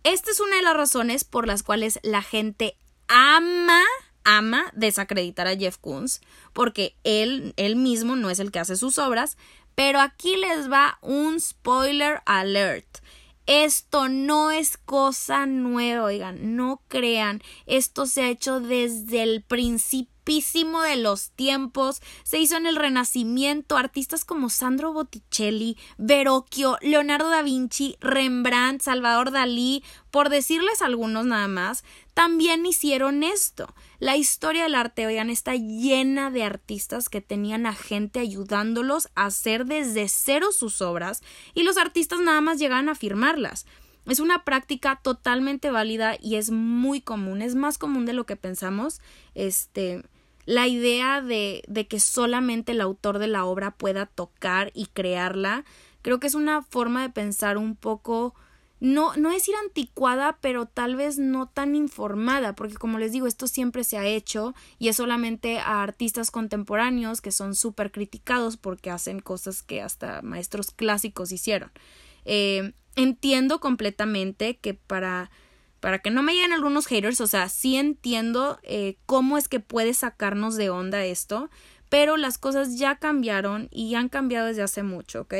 Esta 0.03 0.31
es 0.31 0.41
una 0.41 0.57
de 0.57 0.63
las 0.63 0.75
razones 0.75 1.24
por 1.24 1.48
las 1.48 1.63
cuales 1.63 2.00
la 2.03 2.22
gente 2.22 2.75
ama, 3.07 3.81
ama 4.25 4.65
desacreditar 4.74 5.48
a 5.48 5.55
Jeff 5.55 5.77
Koons, 5.77 6.19
porque 6.51 6.95
él, 7.05 7.53
él 7.55 7.77
mismo 7.77 8.17
no 8.17 8.29
es 8.29 8.39
el 8.39 8.51
que 8.51 8.60
hace 8.60 8.75
sus 8.75 8.98
obras, 8.98 9.38
pero 9.75 10.01
aquí 10.01 10.36
les 10.36 10.69
va 10.69 11.00
un 11.01 11.39
spoiler 11.39 12.22
alert. 12.25 13.00
Esto 13.45 14.10
no 14.10 14.51
es 14.51 14.77
cosa 14.77 15.45
nueva, 15.45 16.03
oigan, 16.03 16.55
no 16.55 16.81
crean, 16.89 17.41
esto 17.65 18.05
se 18.05 18.24
ha 18.24 18.29
hecho 18.29 18.60
desde 18.60 19.24
el 19.24 19.41
principio 19.41 20.12
de 20.25 20.96
los 20.96 21.32
tiempos, 21.32 22.01
se 22.24 22.39
hizo 22.39 22.56
en 22.56 22.65
el 22.65 22.75
Renacimiento, 22.75 23.77
artistas 23.77 24.25
como 24.25 24.50
Sandro 24.50 24.94
Botticelli, 24.94 25.77
Verocchio, 25.98 26.77
Leonardo 26.82 27.30
da 27.30 27.42
Vinci, 27.42 27.98
Rembrandt, 28.00 28.82
Salvador 28.82 29.32
Dalí, 29.32 29.84
por 30.12 30.30
decirles 30.30 30.82
algunos 30.82 31.25
nada 31.25 31.48
más, 31.48 31.84
también 32.13 32.65
hicieron 32.65 33.24
esto. 33.24 33.74
La 34.00 34.18
historia 34.18 34.63
del 34.63 34.75
arte, 34.75 35.08
oigan, 35.08 35.30
está 35.30 35.56
llena 35.56 36.32
de 36.32 36.44
artistas 36.44 37.10
que 37.10 37.22
tenían 37.22 37.65
a 37.65 37.74
gente 37.74 38.20
ayudándolos 38.20 39.10
a 39.15 39.25
hacer 39.25 39.65
desde 39.65 40.08
cero 40.08 40.51
sus 40.51 40.82
obras 40.82 41.22
y 41.53 41.63
los 41.63 41.77
artistas 41.77 42.20
nada 42.20 42.42
más 42.42 42.60
llegaban 42.60 42.89
a 42.89 42.96
firmarlas. 42.96 43.65
Es 44.06 44.20
una 44.20 44.44
práctica 44.44 45.00
totalmente 45.01 45.72
válida 45.72 46.18
y 46.22 46.36
es 46.36 46.51
muy 46.51 47.00
común, 47.00 47.42
es 47.42 47.56
más 47.56 47.77
común 47.77 48.06
de 48.06 48.13
lo 48.13 48.25
que 48.25 48.36
pensamos. 48.36 49.00
Este, 49.34 50.03
la 50.46 50.68
idea 50.68 51.22
de, 51.22 51.64
de 51.68 51.88
que 51.88 52.00
solamente 52.00 52.74
el 52.74 52.82
autor 52.82 53.20
de 53.20 53.28
la 53.28 53.46
obra 53.46 53.72
pueda 53.72 54.06
tocar 54.06 54.72
y 54.74 54.88
crearla, 54.88 55.66
creo 56.02 56.20
que 56.20 56.28
es 56.28 56.36
una 56.36 56.62
forma 56.62 57.02
de 57.02 57.10
pensar 57.10 57.58
un 57.58 57.76
poco 57.76 58.36
no, 58.84 59.16
no 59.16 59.32
decir 59.32 59.56
anticuada, 59.64 60.40
pero 60.42 60.66
tal 60.66 60.98
vez 60.98 61.18
no 61.18 61.48
tan 61.48 61.74
informada, 61.74 62.54
porque 62.54 62.76
como 62.76 63.00
les 63.00 63.14
digo, 63.14 63.28
esto 63.28 63.48
siempre 63.48 63.86
se 63.86 63.98
ha 63.98 64.06
hecho 64.06 64.54
y 64.78 64.90
es 64.90 64.98
solamente 64.98 65.58
a 65.60 65.82
artistas 65.82 66.32
contemporáneos 66.32 67.22
que 67.22 67.32
son 67.32 67.56
súper 67.56 67.94
criticados 67.94 68.58
porque 68.58 68.92
hacen 68.92 69.22
cosas 69.22 69.64
que 69.64 69.82
hasta 69.82 70.22
maestros 70.22 70.72
clásicos 70.72 71.32
hicieron. 71.32 71.72
Eh, 72.26 72.74
entiendo 72.98 73.62
completamente 73.62 74.58
que 74.58 74.74
para 74.74 75.32
para 75.84 76.00
que 76.00 76.12
no 76.12 76.24
me 76.24 76.34
lleguen 76.34 76.54
algunos 76.54 76.88
haters, 76.88 77.20
o 77.20 77.28
sea, 77.28 77.50
sí 77.50 77.75
entiendo 77.75 78.58
eh, 78.63 78.96
cómo 79.06 79.38
es 79.38 79.50
que 79.50 79.60
puede 79.60 79.94
sacarnos 79.94 80.56
de 80.56 80.70
onda 80.70 81.04
esto, 81.04 81.50
pero 81.90 82.16
las 82.16 82.38
cosas 82.38 82.78
ya 82.78 82.96
cambiaron 82.96 83.68
y 83.70 83.94
han 83.96 84.08
cambiado 84.08 84.48
desde 84.48 84.62
hace 84.62 84.82
mucho, 84.82 85.24
¿ok? 85.24 85.34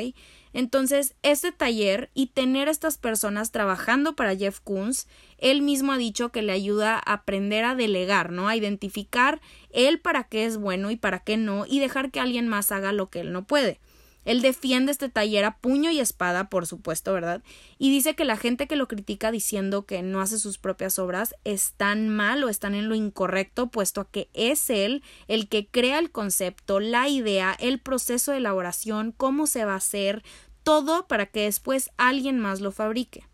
Entonces, 0.52 1.16
este 1.24 1.54
taller 1.54 2.12
y 2.14 2.28
tener 2.28 2.68
a 2.68 2.72
estas 2.72 2.98
personas 2.98 3.54
trabajando 3.54 4.18
para 4.18 4.36
Jeff 4.36 4.60
Koons, 4.60 5.08
él 5.38 5.62
mismo 5.62 5.94
ha 5.94 5.98
dicho 5.98 6.28
que 6.28 6.42
le 6.42 6.52
ayuda 6.52 6.96
a 6.96 7.14
aprender 7.14 7.64
a 7.64 7.76
delegar, 7.76 8.34
¿no? 8.34 8.50
A 8.50 8.58
identificar 8.58 9.40
él 9.70 10.02
para 10.02 10.26
qué 10.26 10.44
es 10.44 10.58
bueno 10.58 10.92
y 10.92 10.98
para 10.98 11.20
qué 11.20 11.38
no 11.38 11.66
y 11.66 11.80
dejar 11.80 12.12
que 12.12 12.20
alguien 12.20 12.50
más 12.50 12.74
haga 12.74 12.92
lo 12.92 13.10
que 13.10 13.22
él 13.22 13.32
no 13.32 13.46
puede. 13.46 13.80
Él 14.26 14.42
defiende 14.42 14.92
este 14.92 15.10
taller 15.10 15.46
a 15.46 15.58
puño 15.58 15.92
y 15.92 16.00
espada, 16.00 16.50
por 16.50 16.68
supuesto, 16.68 17.14
¿verdad? 17.14 17.44
Y 17.78 17.92
dice 17.92 18.16
que 18.16 18.26
la 18.26 18.38
gente 18.38 18.68
que 18.68 18.76
lo 18.76 18.88
critica 18.88 19.32
diciendo 19.32 19.86
que 19.86 20.02
no 20.02 20.22
hace 20.22 20.40
sus 20.40 20.58
propias 20.58 21.00
obras 21.00 21.36
están 21.44 22.10
mal 22.10 22.44
o 22.44 22.50
están 22.50 22.76
en 22.76 22.90
lo 22.90 22.96
incorrecto, 22.96 23.68
puesto 23.68 24.02
a 24.02 24.10
que 24.10 24.30
es 24.34 24.70
él 24.70 25.04
el 25.28 25.48
que 25.50 25.68
crea 25.68 26.00
el 26.00 26.12
concepto, 26.12 26.80
la 26.80 27.10
idea, 27.10 27.56
el 27.60 27.80
proceso 27.80 28.32
de 28.32 28.38
elaboración, 28.38 29.14
cómo 29.16 29.48
se 29.48 29.66
va 29.66 29.74
a 29.74 29.78
hacer, 29.78 30.24
todo 30.64 31.08
para 31.08 31.26
que 31.26 31.42
después 31.42 31.92
alguien 31.98 32.40
más 32.40 32.62
lo 32.62 32.72
fabrique. 32.72 33.26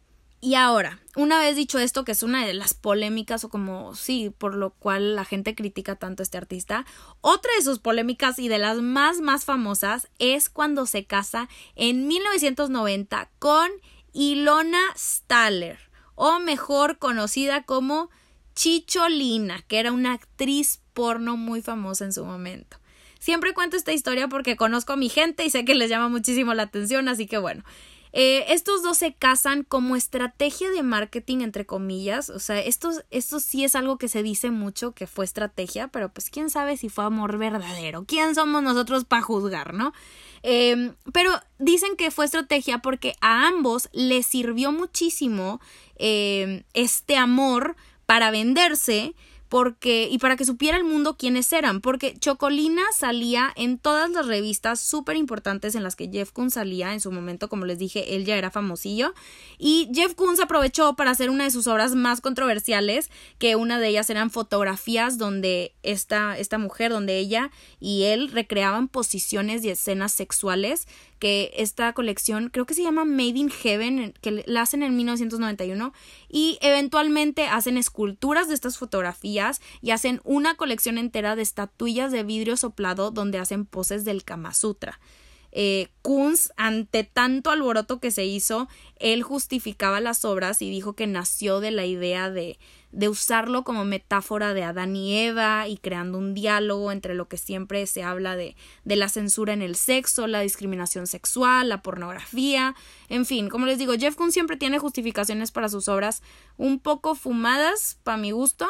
Y 0.42 0.56
ahora, 0.56 1.00
una 1.18 1.40
vez 1.40 1.58
dicho 1.58 1.80
esto, 1.80 2.06
que 2.06 2.14
es 2.14 2.24
una 2.24 2.46
de 2.46 2.54
las 2.54 2.74
polémicas 2.74 3.44
o 3.44 3.50
como 3.50 3.94
sí, 3.94 4.32
por 4.38 4.56
lo 4.56 4.70
cual 4.70 5.16
la 5.16 5.26
gente 5.26 5.54
critica 5.54 5.96
tanto 5.98 6.22
a 6.22 6.24
este 6.24 6.38
artista, 6.38 6.86
otra 7.20 7.52
de 7.58 7.64
sus 7.64 7.80
polémicas 7.80 8.40
y 8.40 8.48
de 8.48 8.58
las 8.58 8.78
más 8.78 9.20
más 9.20 9.44
famosas 9.44 10.08
es 10.18 10.50
cuando 10.50 10.86
se 10.86 11.04
casa 11.04 11.50
en 11.76 12.08
1990 12.08 13.30
con 13.38 13.70
Ilona 14.14 14.80
Staller, 14.96 15.80
o 16.16 16.40
mejor 16.40 17.00
conocida 17.00 17.64
como 17.64 18.10
Chicholina, 18.56 19.62
que 19.68 19.80
era 19.80 19.92
una 19.92 20.14
actriz 20.14 20.80
porno 20.94 21.36
muy 21.36 21.62
famosa 21.62 22.06
en 22.06 22.14
su 22.14 22.24
momento. 22.24 22.78
Siempre 23.20 23.54
cuento 23.54 23.76
esta 23.76 23.92
historia 23.92 24.30
porque 24.30 24.56
conozco 24.56 24.94
a 24.94 24.98
mi 24.98 25.10
gente 25.10 25.44
y 25.44 25.50
sé 25.50 25.66
que 25.66 25.76
les 25.76 25.90
llama 25.90 26.08
muchísimo 26.08 26.54
la 26.54 26.64
atención, 26.64 27.10
así 27.10 27.28
que 27.28 27.38
bueno. 27.38 27.64
Eh, 28.12 28.46
estos 28.50 28.82
dos 28.82 28.98
se 28.98 29.14
casan 29.14 29.64
como 29.64 29.96
estrategia 29.96 30.72
de 30.72 30.82
marketing, 30.82 31.42
entre 31.42 31.66
comillas. 31.66 32.30
O 32.30 32.40
sea, 32.40 32.60
esto, 32.60 32.92
sí 33.40 33.64
es 33.64 33.76
algo 33.76 33.98
que 33.98 34.08
se 34.08 34.24
dice 34.24 34.50
mucho 34.52 34.94
que 34.94 35.08
fue 35.08 35.26
estrategia, 35.26 35.88
pero 35.90 36.10
pues 36.10 36.30
quién 36.30 36.50
sabe 36.50 36.78
si 36.78 36.90
fue 36.90 37.04
amor 37.04 37.38
verdadero. 37.38 38.06
¿Quién 38.08 38.34
somos 38.36 38.64
nosotros 38.64 39.06
para 39.06 39.22
juzgar, 39.22 39.74
no? 39.74 39.94
Eh, 40.42 40.94
pero 41.14 41.32
dicen 41.60 41.96
que 41.96 42.12
fue 42.12 42.26
estrategia 42.26 42.80
porque 42.80 43.16
a 43.22 43.48
ambos 43.48 43.90
les 43.92 44.26
sirvió 44.26 44.72
muchísimo 44.72 45.60
eh, 45.98 46.64
este 46.74 47.18
amor 47.18 47.76
para 48.06 48.32
venderse 48.32 49.14
porque 49.50 50.08
y 50.10 50.20
para 50.20 50.36
que 50.36 50.46
supiera 50.46 50.78
el 50.78 50.84
mundo 50.84 51.18
quiénes 51.18 51.52
eran, 51.52 51.82
porque 51.82 52.14
Chocolina 52.18 52.84
salía 52.96 53.52
en 53.56 53.80
todas 53.80 54.12
las 54.12 54.28
revistas 54.28 54.80
súper 54.80 55.18
importantes 55.18 55.76
en 55.76 55.84
las 55.84 55.96
que 55.96 56.08
Jeff 56.08 56.32
Koons 56.32 56.54
salía 56.54 56.94
en 56.94 57.02
su 57.02 57.12
momento, 57.12 57.50
como 57.50 57.66
les 57.66 57.80
dije, 57.80 58.16
él 58.16 58.26
ya 58.26 58.38
era 58.38 58.52
famosillo, 58.52 59.14
y 59.58 59.90
Jeff 59.94 60.14
Koons 60.14 60.40
aprovechó 60.40 60.96
para 60.96 61.12
hacer 61.12 61.30
una 61.32 61.46
de 61.46 61.52
sus 61.52 61.68
obras 61.68 61.96
más 61.96 62.22
controversiales, 62.22 63.10
que 63.40 63.56
una 63.56 63.80
de 63.80 63.88
ellas 63.88 64.10
eran 64.10 64.30
fotografías 64.30 65.18
donde 65.18 65.74
esta, 65.82 66.38
esta 66.38 66.60
mujer, 66.60 66.92
donde 66.92 67.18
ella 67.18 67.52
y 67.80 68.04
él 68.04 68.32
recreaban 68.32 68.88
posiciones 68.88 69.66
y 69.66 69.70
escenas 69.70 70.12
sexuales 70.12 70.88
que 71.20 71.52
esta 71.56 71.94
colección 71.94 72.50
creo 72.50 72.66
que 72.66 72.74
se 72.74 72.84
llama 72.84 73.06
Made 73.06 73.38
in 73.38 73.50
Heaven, 73.50 74.14
que 74.22 74.44
la 74.48 74.62
hacen 74.62 74.84
en 74.84 74.96
1991 74.96 75.94
y 76.30 76.58
eventualmente 76.62 77.46
hacen 77.48 77.78
esculturas 77.78 78.48
de 78.48 78.54
estas 78.54 78.78
fotografías 78.78 79.62
y 79.82 79.92
hacen 79.92 80.22
una 80.24 80.56
colección 80.56 80.98
entera 80.98 81.36
de 81.36 81.42
estatuillas 81.42 82.12
de 82.12 82.24
vidrio 82.24 82.58
soplado 82.58 83.12
donde 83.12 83.38
hacen 83.38 83.66
poses 83.66 84.06
del 84.06 84.24
Kama 84.24 84.54
Sutra. 84.54 85.00
Eh, 85.52 85.88
Kunz, 86.02 86.52
ante 86.58 87.04
tanto 87.04 87.50
alboroto 87.50 88.00
que 88.00 88.12
se 88.12 88.26
hizo, 88.26 88.68
él 88.98 89.24
justificaba 89.24 90.00
las 90.00 90.24
obras 90.24 90.62
y 90.62 90.70
dijo 90.70 90.94
que 90.94 91.08
nació 91.08 91.60
de 91.60 91.72
la 91.72 91.86
idea 91.86 92.30
de, 92.30 92.60
de 92.92 93.08
usarlo 93.08 93.64
como 93.64 93.86
metáfora 93.86 94.54
de 94.54 94.64
Adán 94.64 94.96
y 94.96 95.18
Eva 95.18 95.68
y 95.68 95.78
creando 95.78 96.18
un 96.18 96.34
diálogo 96.34 96.92
entre 96.92 97.14
lo 97.14 97.28
que 97.28 97.38
siempre 97.38 97.86
se 97.86 98.04
habla 98.04 98.36
de, 98.36 98.56
de 98.84 98.96
la 98.96 99.10
censura 99.10 99.54
en 99.54 99.62
el 99.62 99.76
sexo, 99.76 100.28
la 100.28 100.42
discriminación 100.42 101.06
sexual, 101.06 101.70
la 101.70 101.82
pornografía, 101.82 102.76
en 103.10 103.26
fin, 103.26 103.50
como 103.50 103.66
les 103.66 103.78
digo, 103.78 103.94
Jeff 103.94 104.16
Koons 104.16 104.34
siempre 104.34 104.58
tiene 104.58 104.80
justificaciones 104.80 105.52
para 105.52 105.70
sus 105.70 105.88
obras 105.88 106.22
un 106.58 106.80
poco 106.80 107.16
fumadas, 107.16 107.98
para 108.04 108.18
mi 108.18 108.32
gusto, 108.32 108.68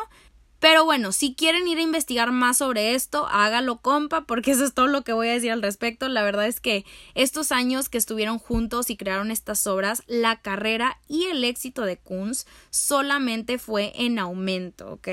pero 0.60 0.84
bueno, 0.84 1.14
si 1.14 1.34
quieren 1.36 1.68
ir 1.68 1.78
a 1.78 1.84
investigar 1.84 2.32
más 2.32 2.58
sobre 2.58 2.94
esto, 2.94 3.28
hágalo 3.28 3.78
compa, 3.78 4.26
porque 4.26 4.52
eso 4.52 4.66
es 4.66 4.74
todo 4.74 4.88
lo 4.88 5.04
que 5.04 5.14
voy 5.14 5.30
a 5.30 5.34
decir 5.34 5.52
al 5.52 5.62
respecto. 5.62 6.10
La 6.10 6.22
verdad 6.22 6.48
es 6.48 6.60
que 6.60 6.86
estos 7.16 7.54
años 7.54 7.88
que 7.88 7.98
estuvieron 7.98 8.40
juntos 8.40 8.90
y 8.90 8.98
crearon 8.98 9.32
estas 9.32 9.66
obras, 9.68 10.04
la 10.08 10.42
carrera 10.42 11.00
y 11.08 11.26
el 11.26 11.46
éxito 11.46 11.84
de 11.84 11.98
Kunz 11.98 12.46
solamente 12.72 13.58
fue 13.58 13.94
en 13.96 14.20
aumento, 14.20 14.92
¿ok? 14.92 15.08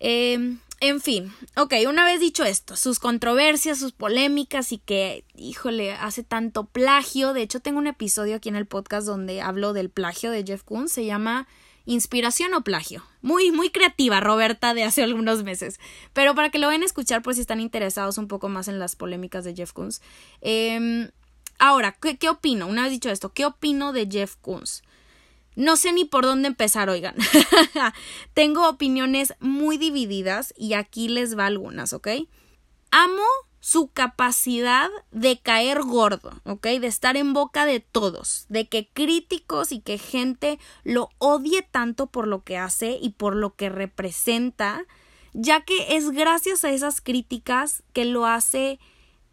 Em, 0.00 0.58
en 0.80 1.00
fin, 1.00 1.32
ok, 1.56 1.72
una 1.88 2.04
vez 2.04 2.20
dicho 2.20 2.44
esto, 2.44 2.76
sus 2.76 2.98
controversias, 2.98 3.78
sus 3.78 3.92
polémicas 3.92 4.70
y 4.72 4.78
que, 4.78 5.24
híjole, 5.34 5.92
hace 5.92 6.22
tanto 6.22 6.64
plagio. 6.64 7.32
De 7.32 7.40
hecho, 7.40 7.60
tengo 7.60 7.78
un 7.78 7.86
episodio 7.86 8.36
aquí 8.36 8.50
en 8.50 8.56
el 8.56 8.66
podcast 8.66 9.06
donde 9.06 9.40
hablo 9.40 9.72
del 9.72 9.88
plagio 9.88 10.30
de 10.30 10.44
Jeff 10.44 10.62
Koons, 10.62 10.92
se 10.92 11.06
llama 11.06 11.48
inspiración 11.86 12.52
o 12.54 12.62
plagio. 12.62 13.02
Muy, 13.22 13.50
muy 13.52 13.70
creativa, 13.70 14.20
Roberta, 14.20 14.74
de 14.74 14.84
hace 14.84 15.02
algunos 15.02 15.42
meses. 15.42 15.80
Pero 16.12 16.34
para 16.34 16.50
que 16.50 16.58
lo 16.58 16.66
vayan 16.66 16.82
a 16.82 16.86
escuchar, 16.86 17.22
pues 17.22 17.36
si 17.36 17.40
están 17.40 17.60
interesados 17.60 18.18
un 18.18 18.28
poco 18.28 18.48
más 18.48 18.68
en 18.68 18.78
las 18.78 18.96
polémicas 18.96 19.44
de 19.44 19.54
Jeff 19.54 19.72
Koons. 19.72 20.02
Em, 20.40 21.10
ahora, 21.58 21.96
¿qué, 22.00 22.18
¿qué, 22.18 22.28
opino? 22.28 22.66
Una 22.66 22.82
vez 22.82 22.90
dicho 22.90 23.10
esto, 23.10 23.32
¿qué 23.32 23.46
opino 23.46 23.92
de 23.92 24.08
Jeff 24.10 24.36
Koons? 24.36 24.82
No 25.54 25.76
sé 25.76 25.92
ni 25.92 26.04
por 26.04 26.24
dónde 26.24 26.48
empezar, 26.48 26.90
oigan. 26.90 27.14
Tengo 28.34 28.68
opiniones 28.68 29.34
muy 29.40 29.78
divididas 29.78 30.52
y 30.56 30.74
aquí 30.74 31.08
les 31.08 31.38
va 31.38 31.46
algunas, 31.46 31.94
¿ok? 31.94 32.08
Amo 32.90 33.22
su 33.66 33.88
capacidad 33.88 34.90
de 35.10 35.40
caer 35.40 35.82
gordo, 35.82 36.40
¿ok? 36.44 36.68
De 36.80 36.86
estar 36.86 37.16
en 37.16 37.32
boca 37.32 37.66
de 37.66 37.80
todos, 37.80 38.46
de 38.48 38.68
que 38.68 38.86
críticos 38.86 39.72
y 39.72 39.80
que 39.80 39.98
gente 39.98 40.60
lo 40.84 41.10
odie 41.18 41.62
tanto 41.62 42.06
por 42.06 42.28
lo 42.28 42.44
que 42.44 42.58
hace 42.58 42.96
y 43.02 43.10
por 43.10 43.34
lo 43.34 43.56
que 43.56 43.68
representa, 43.68 44.84
ya 45.32 45.62
que 45.62 45.96
es 45.96 46.12
gracias 46.12 46.64
a 46.64 46.70
esas 46.70 47.00
críticas 47.00 47.82
que 47.92 48.04
lo 48.04 48.24
hace 48.24 48.78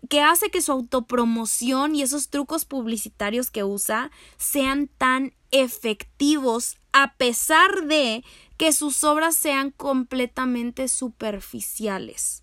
que 0.10 0.22
hace 0.22 0.50
que 0.50 0.64
su 0.64 0.72
autopromoción 0.72 1.94
y 1.94 2.02
esos 2.02 2.30
trucos 2.30 2.66
publicitarios 2.66 3.52
que 3.52 3.64
usa 3.64 4.10
sean 4.38 4.88
tan 4.98 5.36
efectivos 5.52 6.78
a 6.92 7.14
pesar 7.18 7.86
de 7.86 8.26
que 8.58 8.74
sus 8.74 9.04
obras 9.04 9.36
sean 9.36 9.70
completamente 9.70 10.88
superficiales. 10.88 12.43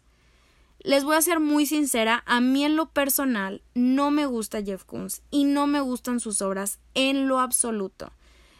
Les 0.83 1.05
voy 1.05 1.15
a 1.15 1.21
ser 1.21 1.41
muy 1.41 1.67
sincera, 1.67 2.23
a 2.25 2.41
mí 2.41 2.65
en 2.65 2.75
lo 2.75 2.87
personal 2.87 3.61
no 3.75 4.11
me 4.11 4.25
gusta 4.25 4.63
Jeff 4.63 4.85
Koons 4.85 5.21
y 5.31 5.45
no 5.45 5.67
me 5.67 5.83
gustan 5.83 6.21
sus 6.21 6.41
obras 6.41 6.79
en 6.95 7.29
lo 7.29 7.39
absoluto. 7.39 8.13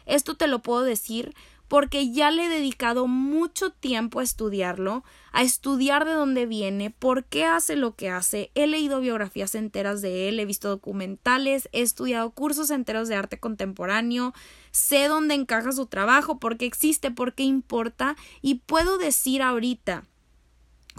Esto 0.05 0.37
te 0.37 0.45
lo 0.45 0.59
puedo 0.59 0.83
decir 0.83 1.33
porque 1.67 2.11
ya 2.11 2.29
le 2.29 2.45
he 2.45 2.49
dedicado 2.49 3.07
mucho 3.07 3.71
tiempo 3.71 4.19
a 4.19 4.23
estudiarlo, 4.23 5.03
a 5.31 5.41
estudiar 5.41 6.05
de 6.05 6.11
dónde 6.11 6.45
viene, 6.45 6.91
por 6.91 7.23
qué 7.23 7.45
hace 7.45 7.75
lo 7.75 7.95
que 7.95 8.09
hace. 8.09 8.51
He 8.53 8.67
leído 8.67 8.99
biografías 8.99 9.55
enteras 9.55 10.03
de 10.03 10.29
él, 10.29 10.39
he 10.39 10.45
visto 10.45 10.69
documentales, 10.69 11.69
he 11.71 11.81
estudiado 11.81 12.29
cursos 12.31 12.69
enteros 12.69 13.07
de 13.07 13.15
arte 13.15 13.39
contemporáneo, 13.39 14.33
sé 14.69 15.07
dónde 15.07 15.33
encaja 15.33 15.71
su 15.71 15.87
trabajo, 15.87 16.37
por 16.37 16.57
qué 16.57 16.67
existe, 16.67 17.09
por 17.09 17.33
qué 17.33 17.43
importa 17.43 18.15
y 18.43 18.55
puedo 18.55 18.99
decir 18.99 19.41
ahorita 19.41 20.05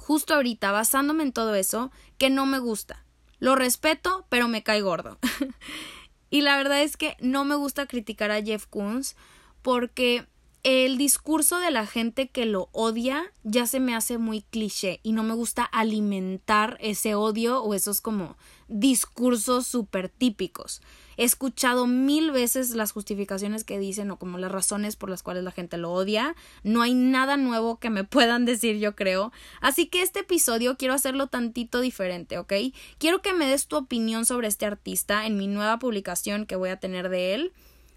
justo 0.03 0.35
ahorita, 0.35 0.73
basándome 0.73 1.23
en 1.23 1.33
todo 1.33 1.55
eso, 1.55 1.93
que 2.19 2.29
no 2.29 2.45
me 2.45 2.59
gusta. 2.59 3.05
Lo 3.39 3.55
respeto, 3.55 4.27
pero 4.29 4.49
me 4.49 4.63
cae 4.63 4.83
gordo. 4.83 5.19
y 6.31 6.41
la 6.41 6.57
verdad 6.57 6.83
es 6.83 6.97
que 6.97 7.17
no 7.21 7.45
me 7.45 7.55
gusta 7.55 7.87
criticar 7.87 8.31
a 8.31 8.43
Jeff 8.43 8.67
Koons 8.67 9.17
porque 9.63 10.27
el 10.65 10.99
discurso 10.99 11.59
de 11.59 11.71
la 11.71 11.87
gente 11.87 12.29
que 12.29 12.47
lo 12.47 12.69
odia 12.73 13.33
ya 13.43 13.67
se 13.67 13.81
me 13.81 13.95
hace 13.95 14.19
muy 14.19 14.43
cliché 14.43 15.01
y 15.03 15.13
no 15.13 15.23
me 15.23 15.35
gusta 15.35 15.65
alimentar 15.65 16.79
ese 16.81 17.15
odio 17.15 17.63
o 17.63 17.75
esos 17.75 18.01
como 18.01 18.37
discursos 18.69 19.67
súper 19.67 20.09
típicos. 20.09 20.83
He 21.17 21.25
escuchado 21.25 21.87
mil 21.87 22.31
veces 22.31 22.71
las 22.71 22.93
justificaciones 22.93 23.65
que 23.65 23.79
dicen 23.79 24.11
o 24.11 24.19
como 24.19 24.39
las 24.39 24.53
razones 24.53 24.97
por 24.97 25.11
las 25.11 25.23
cuales 25.23 25.45
la 25.45 25.51
gente 25.51 25.77
lo 25.77 25.93
odia. 25.93 26.35
No 26.63 26.83
hay 26.83 26.95
nada 26.95 27.37
nuevo 27.37 27.79
que 27.79 27.91
me 27.91 28.05
puedan 28.05 28.45
decir, 28.45 28.79
yo 28.79 28.95
creo. 28.95 29.33
Así 29.61 29.87
que 29.87 30.03
este 30.03 30.21
episodio 30.21 30.77
quiero 30.77 30.95
hacerlo 30.95 31.27
tantito 31.27 31.81
diferente, 31.81 32.39
¿ok? 32.39 32.53
Quiero 32.99 33.23
que 33.23 33.33
me 33.33 33.47
des 33.47 33.67
tu 33.67 33.77
opinión 33.77 34.27
sobre 34.27 34.49
este 34.49 34.67
artista 34.67 35.27
en 35.27 35.37
mi 35.37 35.47
nueva 35.47 35.79
publicación 35.79 36.47
que 36.47 36.57
voy 36.57 36.71
a 36.71 36.81
tener 36.81 37.09
de 37.09 37.35
él. 37.35 37.53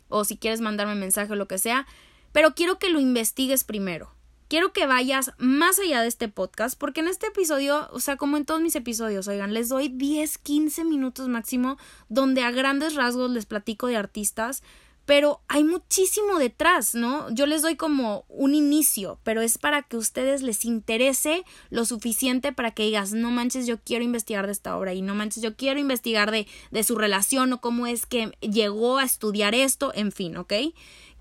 O 0.07 0.23
si 0.23 0.37
quieres 0.37 0.61
mandarme 0.61 0.95
mensaje 0.95 1.33
o 1.33 1.35
lo 1.35 1.47
que 1.47 1.57
sea. 1.57 1.87
Pero 2.31 2.53
quiero 2.53 2.79
que 2.79 2.89
lo 2.89 2.99
investigues 2.99 3.63
primero 3.63 4.14
quiero 4.47 4.73
que 4.73 4.85
vayas 4.85 5.31
más 5.37 5.79
allá 5.79 6.01
de 6.01 6.07
este 6.07 6.27
podcast, 6.27 6.77
porque 6.77 7.01
en 7.01 7.07
este 7.07 7.27
episodio, 7.27 7.89
o 7.91 7.99
sea, 7.99 8.17
como 8.17 8.37
en 8.37 8.45
todos 8.45 8.61
mis 8.61 8.75
episodios, 8.75 9.27
oigan, 9.27 9.53
les 9.53 9.69
doy 9.69 9.89
10, 9.89 10.37
15 10.37 10.83
minutos 10.85 11.27
máximo 11.27 11.77
donde 12.09 12.43
a 12.43 12.51
grandes 12.51 12.95
rasgos 12.95 13.31
les 13.31 13.45
platico 13.45 13.87
de 13.87 13.97
artistas, 13.97 14.63
pero 15.05 15.41
hay 15.47 15.63
muchísimo 15.63 16.39
detrás, 16.39 16.95
¿no? 16.95 17.29
Yo 17.31 17.45
les 17.45 17.61
doy 17.61 17.75
como 17.75 18.25
un 18.27 18.55
inicio, 18.55 19.19
pero 19.23 19.41
es 19.41 19.57
para 19.59 19.83
que 19.83 19.97
ustedes 19.97 20.41
les 20.41 20.65
interese 20.65 21.43
lo 21.69 21.85
suficiente 21.85 22.51
para 22.51 22.71
que 22.71 22.83
digas, 22.83 23.13
no 23.13 23.29
manches, 23.29 23.67
yo 23.67 23.79
quiero 23.79 24.03
investigar 24.03 24.47
de 24.47 24.51
esta 24.51 24.75
obra 24.75 24.93
y 24.93 25.03
no 25.03 25.13
manches, 25.13 25.43
yo 25.43 25.55
quiero 25.55 25.79
investigar 25.79 26.31
de, 26.31 26.47
de 26.71 26.83
su 26.83 26.95
relación 26.95 27.53
o 27.53 27.61
cómo 27.61 27.85
es 27.85 28.07
que 28.07 28.31
llegó 28.41 28.97
a 28.97 29.03
estudiar 29.03 29.53
esto, 29.53 29.91
en 29.93 30.11
fin, 30.11 30.37
¿ok? 30.37 30.53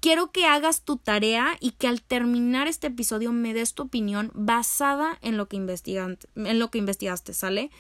Quiero 0.05 0.33
que 0.33 0.45
hagas 0.45 0.83
tu 0.83 0.99
tarea 0.99 1.57
y 1.61 1.71
que 1.71 1.89
al 1.89 2.03
terminar 2.03 2.69
este 2.69 2.89
episodio 2.89 3.33
me 3.33 3.55
des 3.55 3.73
tu 3.73 3.85
opinión 3.85 4.31
basada 4.35 5.19
en 5.23 5.39
lo 5.39 5.49
que, 5.49 5.57
investigaste, 5.57 7.33
¿sale? 7.33 7.71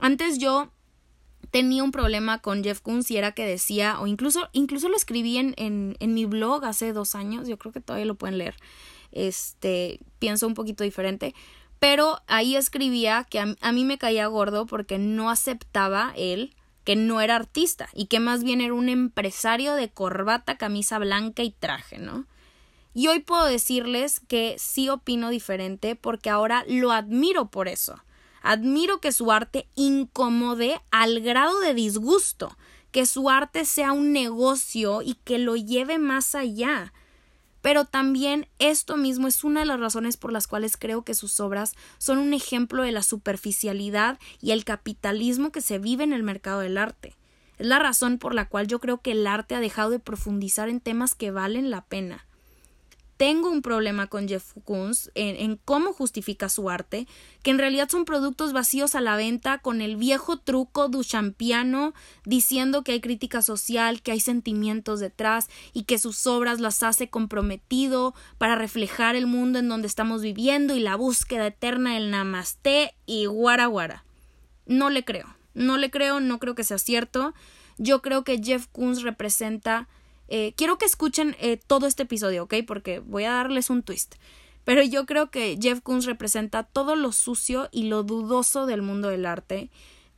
Antes 0.00 0.38
yo 0.38 0.72
tenía 1.52 1.84
un 1.84 1.92
problema 1.92 2.40
con 2.40 2.64
Jeff 2.64 2.80
Koons 2.80 3.08
y 3.12 3.16
era 3.16 3.30
que 3.30 3.46
decía, 3.46 4.00
o 4.00 4.08
incluso, 4.08 4.48
incluso 4.50 4.88
lo 4.88 4.96
escribí 4.96 5.38
en, 5.38 5.54
en, 5.56 5.96
en, 6.00 6.14
mi 6.14 6.24
blog 6.24 6.64
hace 6.64 6.92
dos 6.92 7.14
años, 7.14 7.46
yo 7.46 7.56
creo 7.58 7.70
que 7.70 7.80
todavía 7.80 8.06
lo 8.06 8.16
pueden 8.16 8.38
leer. 8.38 8.56
Este, 9.12 10.00
pienso 10.18 10.48
un 10.48 10.54
poquito 10.54 10.82
diferente. 10.82 11.32
Pero 11.78 12.22
ahí 12.26 12.56
escribía 12.56 13.24
que 13.30 13.38
a, 13.38 13.54
a 13.60 13.70
mí 13.70 13.84
me 13.84 13.98
caía 13.98 14.26
gordo 14.26 14.66
porque 14.66 14.98
no 14.98 15.30
aceptaba 15.30 16.12
él 16.16 16.56
que 16.84 16.96
no 16.96 17.20
era 17.20 17.36
artista 17.36 17.88
y 17.94 18.06
que 18.06 18.20
más 18.20 18.42
bien 18.42 18.60
era 18.60 18.74
un 18.74 18.88
empresario 18.88 19.74
de 19.74 19.90
corbata, 19.90 20.56
camisa 20.56 20.98
blanca 20.98 21.42
y 21.42 21.50
traje, 21.50 21.98
¿no? 21.98 22.26
Y 22.94 23.08
hoy 23.08 23.20
puedo 23.20 23.44
decirles 23.46 24.20
que 24.20 24.56
sí 24.58 24.88
opino 24.88 25.30
diferente 25.30 25.96
porque 25.96 26.28
ahora 26.28 26.64
lo 26.68 26.92
admiro 26.92 27.50
por 27.50 27.68
eso. 27.68 28.02
Admiro 28.42 29.00
que 29.00 29.12
su 29.12 29.30
arte 29.32 29.66
incomode 29.76 30.80
al 30.90 31.20
grado 31.20 31.60
de 31.60 31.74
disgusto, 31.74 32.56
que 32.90 33.06
su 33.06 33.30
arte 33.30 33.64
sea 33.64 33.92
un 33.92 34.12
negocio 34.12 35.00
y 35.00 35.14
que 35.24 35.38
lo 35.38 35.56
lleve 35.56 35.98
más 35.98 36.34
allá. 36.34 36.92
Pero 37.62 37.84
también 37.84 38.48
esto 38.58 38.96
mismo 38.96 39.28
es 39.28 39.44
una 39.44 39.60
de 39.60 39.66
las 39.66 39.80
razones 39.80 40.16
por 40.16 40.32
las 40.32 40.46
cuales 40.46 40.76
creo 40.76 41.02
que 41.02 41.14
sus 41.14 41.40
obras 41.40 41.74
son 41.98 42.18
un 42.18 42.34
ejemplo 42.34 42.82
de 42.82 42.92
la 42.92 43.02
superficialidad 43.02 44.18
y 44.40 44.50
el 44.50 44.64
capitalismo 44.64 45.52
que 45.52 45.60
se 45.60 45.78
vive 45.78 46.04
en 46.04 46.12
el 46.12 46.22
mercado 46.22 46.60
del 46.60 46.76
arte. 46.76 47.16
Es 47.58 47.66
la 47.66 47.78
razón 47.78 48.18
por 48.18 48.34
la 48.34 48.48
cual 48.48 48.66
yo 48.66 48.80
creo 48.80 49.00
que 49.00 49.12
el 49.12 49.26
arte 49.26 49.54
ha 49.54 49.60
dejado 49.60 49.90
de 49.90 50.00
profundizar 50.00 50.68
en 50.68 50.80
temas 50.80 51.14
que 51.14 51.30
valen 51.30 51.70
la 51.70 51.84
pena 51.84 52.26
tengo 53.22 53.50
un 53.50 53.62
problema 53.62 54.08
con 54.08 54.26
Jeff 54.26 54.52
Koons 54.64 55.12
en, 55.14 55.56
cómo 55.64 55.92
justifica 55.92 56.48
su 56.48 56.68
arte, 56.68 57.06
que 57.44 57.52
en 57.52 57.58
realidad 57.58 57.88
son 57.88 58.04
productos 58.04 58.52
vacíos 58.52 58.96
a 58.96 59.00
la 59.00 59.14
venta 59.14 59.58
con 59.58 59.80
el 59.80 59.94
viejo 59.94 60.38
truco 60.38 60.88
duchampiano 60.88 61.94
diciendo 62.24 62.82
que 62.82 62.90
hay 62.90 63.00
crítica 63.00 63.40
social, 63.40 64.02
que 64.02 64.10
hay 64.10 64.18
sentimientos 64.18 64.98
detrás 64.98 65.48
y 65.72 65.84
que 65.84 65.98
sus 65.98 66.26
obras 66.26 66.58
las 66.58 66.82
hace 66.82 67.10
comprometido 67.10 68.12
para 68.38 68.56
reflejar 68.56 69.14
el 69.14 69.28
mundo 69.28 69.60
en 69.60 69.68
donde 69.68 69.86
estamos 69.86 70.22
viviendo 70.22 70.74
y 70.74 70.80
la 70.80 70.96
búsqueda 70.96 71.46
eterna 71.46 71.94
del 71.94 72.10
namaste 72.10 72.92
y 73.06 73.26
guara 73.26 73.66
guara. 73.66 74.04
No 74.66 74.90
le 74.90 75.04
creo, 75.04 75.32
no 75.54 75.76
le 75.76 75.92
creo, 75.92 76.18
no 76.18 76.40
creo 76.40 76.56
que 76.56 76.64
sea 76.64 76.78
cierto. 76.78 77.34
Yo 77.78 78.02
creo 78.02 78.24
que 78.24 78.42
Jeff 78.42 78.66
Koons 78.72 79.02
representa 79.02 79.86
eh, 80.28 80.54
quiero 80.56 80.78
que 80.78 80.84
escuchen 80.84 81.36
eh, 81.40 81.58
todo 81.66 81.86
este 81.86 82.04
episodio, 82.04 82.44
¿ok? 82.44 82.54
Porque 82.66 83.00
voy 83.00 83.24
a 83.24 83.32
darles 83.32 83.70
un 83.70 83.82
twist. 83.82 84.16
Pero 84.64 84.82
yo 84.82 85.06
creo 85.06 85.30
que 85.30 85.58
Jeff 85.60 85.80
Koons 85.80 86.06
representa 86.06 86.62
todo 86.62 86.94
lo 86.94 87.12
sucio 87.12 87.68
y 87.72 87.84
lo 87.84 88.02
dudoso 88.02 88.66
del 88.66 88.82
mundo 88.82 89.08
del 89.08 89.26
arte, 89.26 89.70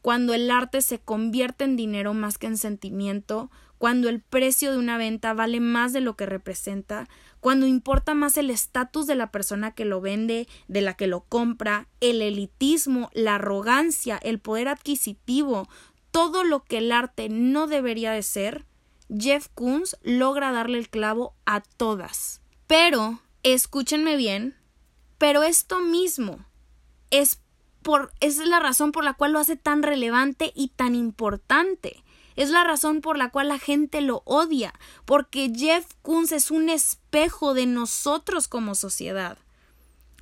cuando 0.03 0.35
el 0.35 0.51
arte 0.51 0.83
se 0.83 0.99
convierte 0.99 1.65
en 1.65 1.77
dinero 1.77 2.13
más 2.13 2.37
que 2.37 2.47
en 2.47 2.59
sentimiento, 2.59 3.51
cuando 3.79 4.09
el 4.09 4.21
precio 4.21 4.71
de 4.71 4.79
una 4.79 4.99
venta 4.99 5.33
vale 5.33 5.61
más 5.61 5.93
de 5.93 6.01
lo 6.01 6.15
que 6.15 6.27
representa, 6.27 7.09
cuando 7.41 7.67
importa 7.67 8.15
más 8.15 8.37
el 8.37 8.51
estatus 8.51 9.07
de 9.07 9.15
la 9.15 9.31
persona 9.31 9.75
que 9.75 9.85
lo 9.85 10.01
vende, 10.01 10.47
de 10.69 10.81
la 10.83 10.95
que 10.95 11.07
lo 11.07 11.21
compra, 11.23 11.89
el 12.01 12.23
elitismo, 12.23 13.11
la 13.15 13.37
arrogancia, 13.37 14.19
el 14.23 14.39
poder 14.39 14.69
adquisitivo, 14.69 15.69
todo 16.11 16.45
lo 16.45 16.65
que 16.65 16.79
el 16.79 16.93
arte 16.93 17.29
no 17.29 17.67
debería 17.67 18.13
de 18.13 18.23
ser, 18.23 18.65
Jeff 19.09 19.49
Koons 19.55 19.97
logra 20.03 20.53
darle 20.53 20.79
el 20.79 20.89
clavo 20.89 21.35
a 21.47 21.61
todas. 21.61 22.41
Pero, 22.67 23.21
escúchenme 23.43 24.17
bien, 24.17 24.57
pero 25.19 25.43
esto 25.43 25.81
mismo 25.81 26.45
es 27.11 27.41
por 27.83 28.13
es 28.21 28.39
la 28.39 28.61
razón 28.61 28.93
por 28.93 29.05
la 29.05 29.15
cual 29.15 29.33
lo 29.33 29.39
hace 29.39 29.57
tan 29.57 29.83
relevante 29.83 30.53
y 30.55 30.69
tan 30.69 30.95
importante. 30.95 32.03
Es 32.35 32.51
la 32.51 32.65
razón 32.65 33.01
por 33.01 33.17
la 33.17 33.31
cual 33.31 33.49
la 33.49 33.59
gente 33.59 34.01
lo 34.01 34.23
odia, 34.25 34.75
porque 35.05 35.53
Jeff 35.55 35.87
Koons 36.03 36.33
es 36.33 36.51
un 36.51 36.69
espejo 36.69 37.55
de 37.55 37.67
nosotros 37.67 38.49
como 38.49 38.75
sociedad. 38.75 39.39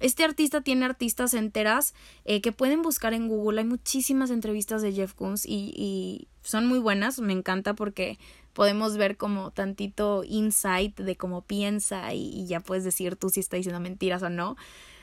Este 0.02 0.24
artista 0.24 0.62
tiene 0.62 0.84
artistas 0.84 1.32
enteras 1.32 1.94
eh, 2.24 2.40
que 2.40 2.50
pueden 2.50 2.82
buscar 2.82 3.14
en 3.14 3.28
Google. 3.28 3.60
Hay 3.60 3.66
muchísimas 3.66 4.30
entrevistas 4.30 4.82
de 4.82 4.92
Jeff 4.92 5.14
Koons 5.14 5.46
y, 5.46 6.26
son 6.42 6.66
muy 6.66 6.80
buenas. 6.80 7.20
Me 7.20 7.32
encanta 7.32 7.74
porque 7.74 8.18
podemos 8.52 8.96
ver 8.96 9.16
como 9.16 9.52
tantito 9.52 10.24
insight 10.24 10.98
de 10.98 11.16
cómo 11.16 11.42
piensa 11.42 12.12
y, 12.14 12.46
ya 12.48 12.58
puedes 12.58 12.82
decir 12.82 13.14
tú 13.14 13.30
si 13.30 13.38
está 13.38 13.56
diciendo 13.56 13.78
mentiras 13.78 14.24
o 14.24 14.28
no. 14.28 14.56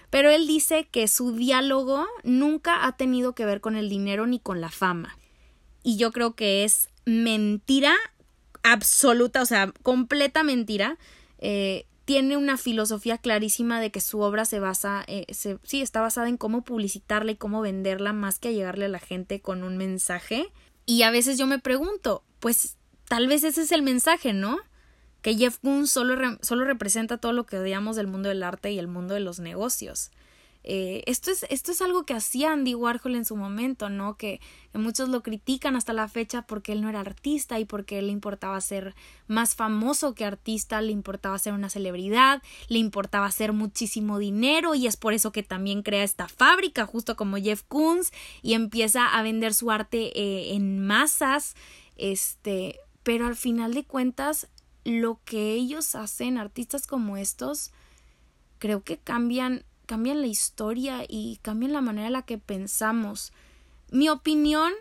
Pero 0.10 0.32
él 0.32 0.48
dice 0.48 0.90
que 0.92 1.08
su 1.08 1.32
diálogo 1.32 2.06
nunca 2.24 2.86
ha 2.86 2.98
tenido 2.98 3.34
que 3.34 3.46
ver 3.46 3.62
con 3.62 3.78
el 3.78 3.88
dinero 3.88 4.28
ni 4.28 4.40
con 4.40 4.60
la 4.60 4.70
fama. 4.70 5.18
Y 5.82 5.96
yo 5.96 6.12
creo 6.12 6.36
que 6.36 6.66
es 6.66 6.90
mentira 7.06 7.96
absoluta, 8.64 9.42
o 9.42 9.46
sea, 9.46 9.72
completa 9.82 10.44
mentira. 10.44 10.98
Eh, 11.38 11.86
tiene 12.10 12.38
una 12.38 12.58
filosofía 12.58 13.20
clarísima 13.20 13.80
de 13.80 13.92
que 13.92 14.02
su 14.02 14.22
obra 14.22 14.44
se 14.44 14.60
basa, 14.60 15.04
eh, 15.06 15.28
sí, 15.32 15.80
está 15.80 16.02
basada 16.02 16.28
en 16.28 16.38
cómo 16.38 16.64
publicitarla 16.64 17.34
y 17.34 17.36
cómo 17.36 17.62
venderla 17.62 18.14
más 18.14 18.40
que 18.40 18.48
a 18.48 18.52
llegarle 18.52 18.86
a 18.86 18.90
la 18.90 18.98
gente 18.98 19.42
con 19.42 19.62
un 19.62 19.78
mensaje. 19.78 20.52
Y 20.88 21.04
a 21.04 21.12
veces 21.12 21.38
yo 21.38 21.46
me 21.46 21.60
pregunto, 21.60 22.24
pues 22.40 22.78
tal 23.08 23.28
vez 23.28 23.44
ese 23.44 23.62
es 23.62 23.72
el 23.72 23.84
mensaje, 23.84 24.34
¿no? 24.34 24.58
Que 25.22 25.36
Jeff 25.36 25.60
Koons 25.60 25.92
solo, 25.92 26.16
solo 26.42 26.66
representa 26.66 27.20
todo 27.20 27.32
lo 27.32 27.46
que 27.46 27.60
odiamos 27.60 27.96
del 27.96 28.08
mundo 28.08 28.30
del 28.30 28.42
arte 28.42 28.72
y 28.72 28.80
el 28.80 28.88
mundo 28.88 29.14
de 29.14 29.20
los 29.20 29.40
negocios. 29.40 30.10
Eh, 30.64 31.04
esto, 31.08 31.32
es, 31.32 31.46
esto 31.50 31.72
es 31.72 31.82
algo 31.82 32.06
que 32.06 32.14
hacía 32.14 32.52
Andy 32.52 32.76
Warhol 32.76 33.16
en 33.16 33.26
su 33.26 33.36
momento, 33.36 33.90
¿no? 33.90 34.18
Que, 34.18 34.42
muchos 34.74 35.10
lo 35.10 35.24
critican 35.24 35.76
hasta 35.76 35.94
la 35.94 36.08
fecha 36.08 36.44
porque 36.44 36.72
él 36.72 36.82
no 36.82 36.90
era 36.90 37.00
artista 37.00 37.60
y 37.60 37.66
porque 37.66 38.02
le 38.02 38.12
importaba 38.12 38.60
ser 38.62 38.94
más 39.28 39.56
famoso 39.56 40.14
que 40.14 40.26
artista, 40.26 40.80
le 40.82 40.92
importaba 40.92 41.40
ser 41.40 41.54
una 41.54 41.70
celebridad, 41.70 42.44
le 42.68 42.78
importaba 42.78 43.26
hacer 43.26 43.52
muchísimo 43.52 44.20
dinero 44.20 44.76
y 44.76 44.88
es 44.88 44.96
por 44.96 45.14
eso 45.14 45.32
que 45.32 45.44
también 45.44 45.82
crea 45.82 46.04
esta 46.04 46.28
fábrica, 46.28 46.86
justo 46.86 47.16
como 47.16 47.38
Jeff 47.38 47.64
Koons, 47.68 48.12
y 48.42 48.54
empieza 48.54 49.08
a 49.08 49.22
vender 49.24 49.54
su 49.54 49.72
arte 49.72 50.18
eh, 50.20 50.54
en 50.54 50.86
masas. 50.86 51.56
Este, 51.98 52.80
pero 53.04 53.26
al 53.26 53.36
final 53.36 53.74
de 53.74 53.86
cuentas 53.86 54.48
lo 54.84 55.20
que 55.26 55.54
ellos 55.54 55.96
hacen, 55.96 56.38
artistas 56.38 56.88
como 56.88 57.18
estos, 57.18 57.72
creo 58.60 58.84
que 58.84 58.98
cambian, 58.98 59.66
cambian 59.90 60.22
la 60.22 60.28
historia 60.28 61.04
y 61.10 61.40
cambian 61.42 61.74
la 61.74 61.82
manera 61.82 62.06
en 62.06 62.14
la 62.14 62.22
que 62.22 62.38
pensamos. 62.38 63.34
Mi 63.90 64.08
opinión, 64.08 64.72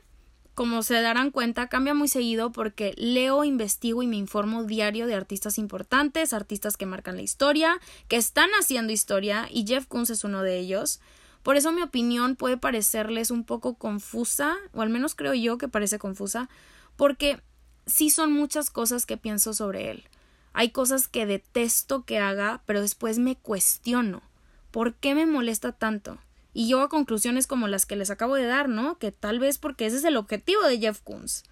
como 0.55 0.83
se 0.83 1.01
darán 1.01 1.31
cuenta, 1.31 1.71
cambia 1.71 1.95
muy 1.95 2.09
seguido 2.09 2.53
porque 2.53 2.93
leo, 2.99 3.43
investigo 3.45 4.03
y 4.03 4.07
me 4.07 4.17
informo 4.17 4.65
diario 4.65 5.07
de 5.07 5.15
artistas 5.15 5.57
importantes, 5.57 6.35
artistas 6.35 6.77
que 6.77 6.85
marcan 6.85 7.17
la 7.17 7.23
historia, 7.23 7.81
que 8.09 8.17
están 8.17 8.51
haciendo 8.61 8.93
historia, 8.93 9.49
y 9.51 9.67
Jeff 9.67 9.87
Koons 9.87 10.11
es 10.11 10.25
uno 10.25 10.43
de 10.43 10.59
ellos. 10.59 11.01
Por 11.43 11.57
eso 11.57 11.73
mi 11.73 11.81
opinión 11.81 12.37
puede 12.37 12.59
parecerles 12.59 13.31
un 13.31 13.45
poco 13.45 13.77
confusa, 13.77 14.59
o 14.75 14.83
al 14.83 14.91
menos 14.91 15.15
creo 15.15 15.33
yo 15.33 15.57
que 15.57 15.69
parece 15.69 15.99
confusa, 15.99 16.51
porque 16.97 17.41
sí 17.87 18.11
son 18.11 18.31
muchas 18.31 18.69
cosas 18.69 19.07
que 19.07 19.17
pienso 19.17 19.55
sobre 19.55 19.91
él. 19.91 20.05
Hay 20.53 20.69
cosas 20.69 21.09
que 21.09 21.25
detesto 21.25 22.05
que 22.05 22.19
haga, 22.19 22.61
pero 22.67 22.83
después 22.83 23.19
me 23.19 23.37
cuestiono. 23.37 24.28
¿Por 24.71 24.95
qué 24.95 25.15
me 25.15 25.27
molesta 25.27 25.73
tanto? 25.73 26.19
Y 26.53 26.67
llego 26.67 26.81
a 26.81 26.89
conclusiones 26.89 27.47
como 27.47 27.69
las 27.69 27.87
que 27.87 27.97
les 27.97 28.11
acabo 28.11 28.35
de 28.35 28.47
dar, 28.47 28.69
¿no? 28.69 28.99
Que 28.99 29.13
tal 29.13 29.39
vez 29.39 29.59
porque 29.59 29.87
ese 29.87 29.97
es 29.97 30.05
el 30.05 30.17
objetivo 30.17 30.63
de 30.63 30.79
Jeff 30.79 31.01
Koons. 31.03 31.45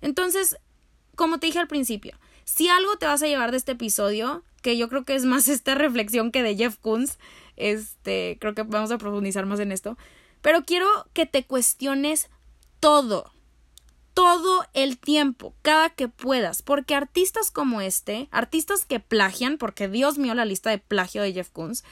Entonces, 0.00 0.56
como 1.14 1.38
te 1.38 1.46
dije 1.46 1.58
al 1.58 1.68
principio, 1.68 2.16
si 2.44 2.68
algo 2.68 2.96
te 2.96 3.06
vas 3.06 3.22
a 3.22 3.26
llevar 3.26 3.50
de 3.50 3.58
este 3.58 3.72
episodio, 3.72 4.42
que 4.62 4.76
yo 4.76 4.88
creo 4.88 5.04
que 5.04 5.14
es 5.14 5.24
más 5.24 5.48
esta 5.48 5.74
reflexión 5.74 6.32
que 6.32 6.42
de 6.42 6.56
Jeff 6.56 6.76
Koons, 6.78 7.18
este, 7.56 8.38
creo 8.40 8.54
que 8.54 8.62
vamos 8.62 8.90
a 8.90 8.98
profundizar 8.98 9.46
más 9.46 9.60
en 9.60 9.72
esto, 9.72 9.96
pero 10.42 10.64
quiero 10.64 10.86
que 11.12 11.26
te 11.26 11.44
cuestiones 11.44 12.30
todo, 12.80 13.30
todo 14.14 14.64
el 14.72 14.98
tiempo, 14.98 15.54
cada 15.62 15.90
que 15.90 16.08
puedas, 16.08 16.62
porque 16.62 16.94
artistas 16.94 17.50
como 17.50 17.80
este, 17.80 18.28
artistas 18.30 18.84
que 18.84 19.00
plagian, 19.00 19.58
porque 19.58 19.88
Dios 19.88 20.18
mío 20.18 20.34
la 20.34 20.44
lista 20.44 20.70
de 20.70 20.78
plagio 20.78 21.22
de 21.22 21.32
Jeff 21.32 21.50
Koons, 21.50 21.84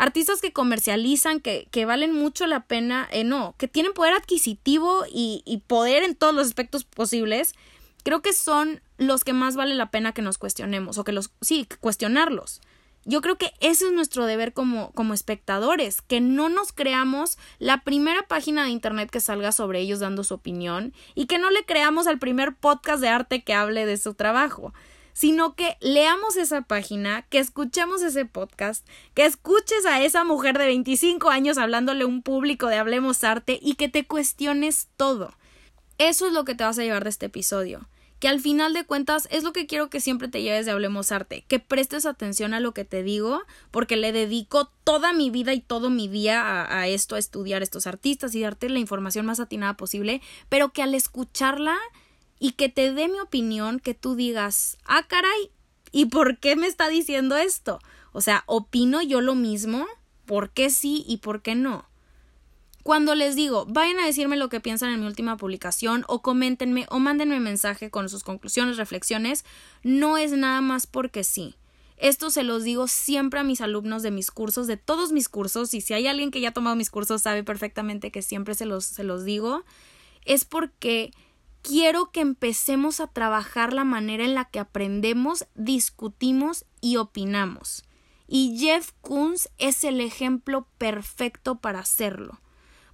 artistas 0.00 0.40
que 0.40 0.54
comercializan, 0.54 1.40
que, 1.40 1.68
que 1.70 1.84
valen 1.84 2.14
mucho 2.14 2.46
la 2.46 2.64
pena, 2.64 3.06
eh, 3.12 3.22
no, 3.22 3.54
que 3.58 3.68
tienen 3.68 3.92
poder 3.92 4.14
adquisitivo 4.14 5.04
y, 5.12 5.42
y 5.44 5.58
poder 5.58 6.02
en 6.04 6.14
todos 6.14 6.34
los 6.34 6.46
aspectos 6.46 6.84
posibles, 6.84 7.54
creo 8.02 8.22
que 8.22 8.32
son 8.32 8.80
los 8.96 9.24
que 9.24 9.34
más 9.34 9.56
vale 9.56 9.74
la 9.74 9.90
pena 9.90 10.12
que 10.12 10.22
nos 10.22 10.38
cuestionemos, 10.38 10.96
o 10.96 11.04
que 11.04 11.12
los, 11.12 11.32
sí, 11.42 11.68
cuestionarlos. 11.80 12.62
Yo 13.04 13.20
creo 13.20 13.36
que 13.36 13.52
ese 13.60 13.88
es 13.88 13.92
nuestro 13.92 14.24
deber 14.24 14.54
como, 14.54 14.90
como 14.92 15.12
espectadores, 15.12 16.00
que 16.00 16.22
no 16.22 16.48
nos 16.48 16.72
creamos 16.72 17.36
la 17.58 17.82
primera 17.84 18.22
página 18.22 18.64
de 18.64 18.70
internet 18.70 19.10
que 19.10 19.20
salga 19.20 19.52
sobre 19.52 19.80
ellos 19.80 20.00
dando 20.00 20.24
su 20.24 20.32
opinión 20.32 20.94
y 21.14 21.26
que 21.26 21.38
no 21.38 21.50
le 21.50 21.66
creamos 21.66 22.06
al 22.06 22.18
primer 22.18 22.54
podcast 22.54 23.02
de 23.02 23.08
arte 23.08 23.44
que 23.44 23.52
hable 23.52 23.84
de 23.84 23.98
su 23.98 24.14
trabajo 24.14 24.72
sino 25.20 25.54
que 25.54 25.76
leamos 25.80 26.38
esa 26.38 26.62
página, 26.62 27.26
que 27.28 27.40
escuchemos 27.40 28.00
ese 28.00 28.24
podcast, 28.24 28.88
que 29.12 29.26
escuches 29.26 29.84
a 29.84 30.02
esa 30.02 30.24
mujer 30.24 30.56
de 30.56 30.64
25 30.64 31.28
años 31.28 31.58
hablándole 31.58 32.04
a 32.04 32.06
un 32.06 32.22
público 32.22 32.68
de 32.68 32.76
Hablemos 32.76 33.22
Arte 33.22 33.58
y 33.60 33.74
que 33.74 33.90
te 33.90 34.06
cuestiones 34.06 34.88
todo. 34.96 35.34
Eso 35.98 36.26
es 36.26 36.32
lo 36.32 36.46
que 36.46 36.54
te 36.54 36.64
vas 36.64 36.78
a 36.78 36.84
llevar 36.84 37.04
de 37.04 37.10
este 37.10 37.26
episodio. 37.26 37.86
Que 38.18 38.28
al 38.28 38.40
final 38.40 38.72
de 38.72 38.86
cuentas 38.86 39.28
es 39.30 39.44
lo 39.44 39.52
que 39.52 39.66
quiero 39.66 39.90
que 39.90 40.00
siempre 40.00 40.28
te 40.28 40.40
lleves 40.40 40.64
de 40.64 40.72
Hablemos 40.72 41.12
Arte, 41.12 41.44
que 41.48 41.58
prestes 41.58 42.06
atención 42.06 42.54
a 42.54 42.60
lo 42.60 42.72
que 42.72 42.86
te 42.86 43.02
digo, 43.02 43.42
porque 43.70 43.98
le 43.98 44.12
dedico 44.12 44.70
toda 44.84 45.12
mi 45.12 45.28
vida 45.28 45.52
y 45.52 45.60
todo 45.60 45.90
mi 45.90 46.08
día 46.08 46.40
a, 46.40 46.78
a 46.80 46.88
esto, 46.88 47.16
a 47.16 47.18
estudiar 47.18 47.62
estos 47.62 47.86
artistas 47.86 48.34
y 48.34 48.40
darte 48.40 48.70
la 48.70 48.78
información 48.78 49.26
más 49.26 49.38
atinada 49.38 49.76
posible, 49.76 50.22
pero 50.48 50.72
que 50.72 50.82
al 50.82 50.94
escucharla 50.94 51.76
y 52.40 52.52
que 52.52 52.68
te 52.68 52.92
dé 52.92 53.06
mi 53.06 53.20
opinión, 53.20 53.78
que 53.78 53.94
tú 53.94 54.16
digas, 54.16 54.78
ah, 54.86 55.06
caray, 55.06 55.52
¿y 55.92 56.06
por 56.06 56.38
qué 56.38 56.56
me 56.56 56.66
está 56.66 56.88
diciendo 56.88 57.36
esto? 57.36 57.78
O 58.12 58.22
sea, 58.22 58.42
opino 58.46 59.02
yo 59.02 59.20
lo 59.20 59.36
mismo, 59.36 59.86
¿por 60.24 60.50
qué 60.50 60.70
sí 60.70 61.04
y 61.06 61.18
por 61.18 61.42
qué 61.42 61.54
no? 61.54 61.84
Cuando 62.82 63.14
les 63.14 63.36
digo, 63.36 63.66
vayan 63.66 64.00
a 64.00 64.06
decirme 64.06 64.38
lo 64.38 64.48
que 64.48 64.58
piensan 64.58 64.90
en 64.90 65.00
mi 65.00 65.06
última 65.06 65.36
publicación 65.36 66.04
o 66.08 66.22
coméntenme 66.22 66.86
o 66.88 66.98
mándenme 66.98 67.38
mensaje 67.38 67.90
con 67.90 68.08
sus 68.08 68.24
conclusiones, 68.24 68.78
reflexiones, 68.78 69.44
no 69.82 70.16
es 70.16 70.32
nada 70.32 70.62
más 70.62 70.86
porque 70.86 71.22
sí. 71.24 71.56
Esto 71.98 72.30
se 72.30 72.42
los 72.42 72.64
digo 72.64 72.88
siempre 72.88 73.40
a 73.40 73.44
mis 73.44 73.60
alumnos 73.60 74.02
de 74.02 74.10
mis 74.10 74.30
cursos, 74.30 74.66
de 74.66 74.78
todos 74.78 75.12
mis 75.12 75.28
cursos, 75.28 75.74
y 75.74 75.82
si 75.82 75.92
hay 75.92 76.06
alguien 76.06 76.30
que 76.30 76.40
ya 76.40 76.48
ha 76.48 76.54
tomado 76.54 76.74
mis 76.74 76.88
cursos 76.88 77.20
sabe 77.20 77.44
perfectamente 77.44 78.10
que 78.10 78.22
siempre 78.22 78.54
se 78.54 78.64
los, 78.64 78.86
se 78.86 79.04
los 79.04 79.26
digo, 79.26 79.62
es 80.24 80.46
porque 80.46 81.12
quiero 81.62 82.10
que 82.10 82.20
empecemos 82.20 83.00
a 83.00 83.06
trabajar 83.06 83.72
la 83.72 83.84
manera 83.84 84.24
en 84.24 84.34
la 84.34 84.46
que 84.46 84.58
aprendemos, 84.58 85.46
discutimos 85.54 86.64
y 86.80 86.96
opinamos. 86.96 87.84
Y 88.26 88.56
Jeff 88.58 88.92
Koons 89.00 89.50
es 89.58 89.84
el 89.84 90.00
ejemplo 90.00 90.66
perfecto 90.78 91.56
para 91.56 91.80
hacerlo, 91.80 92.40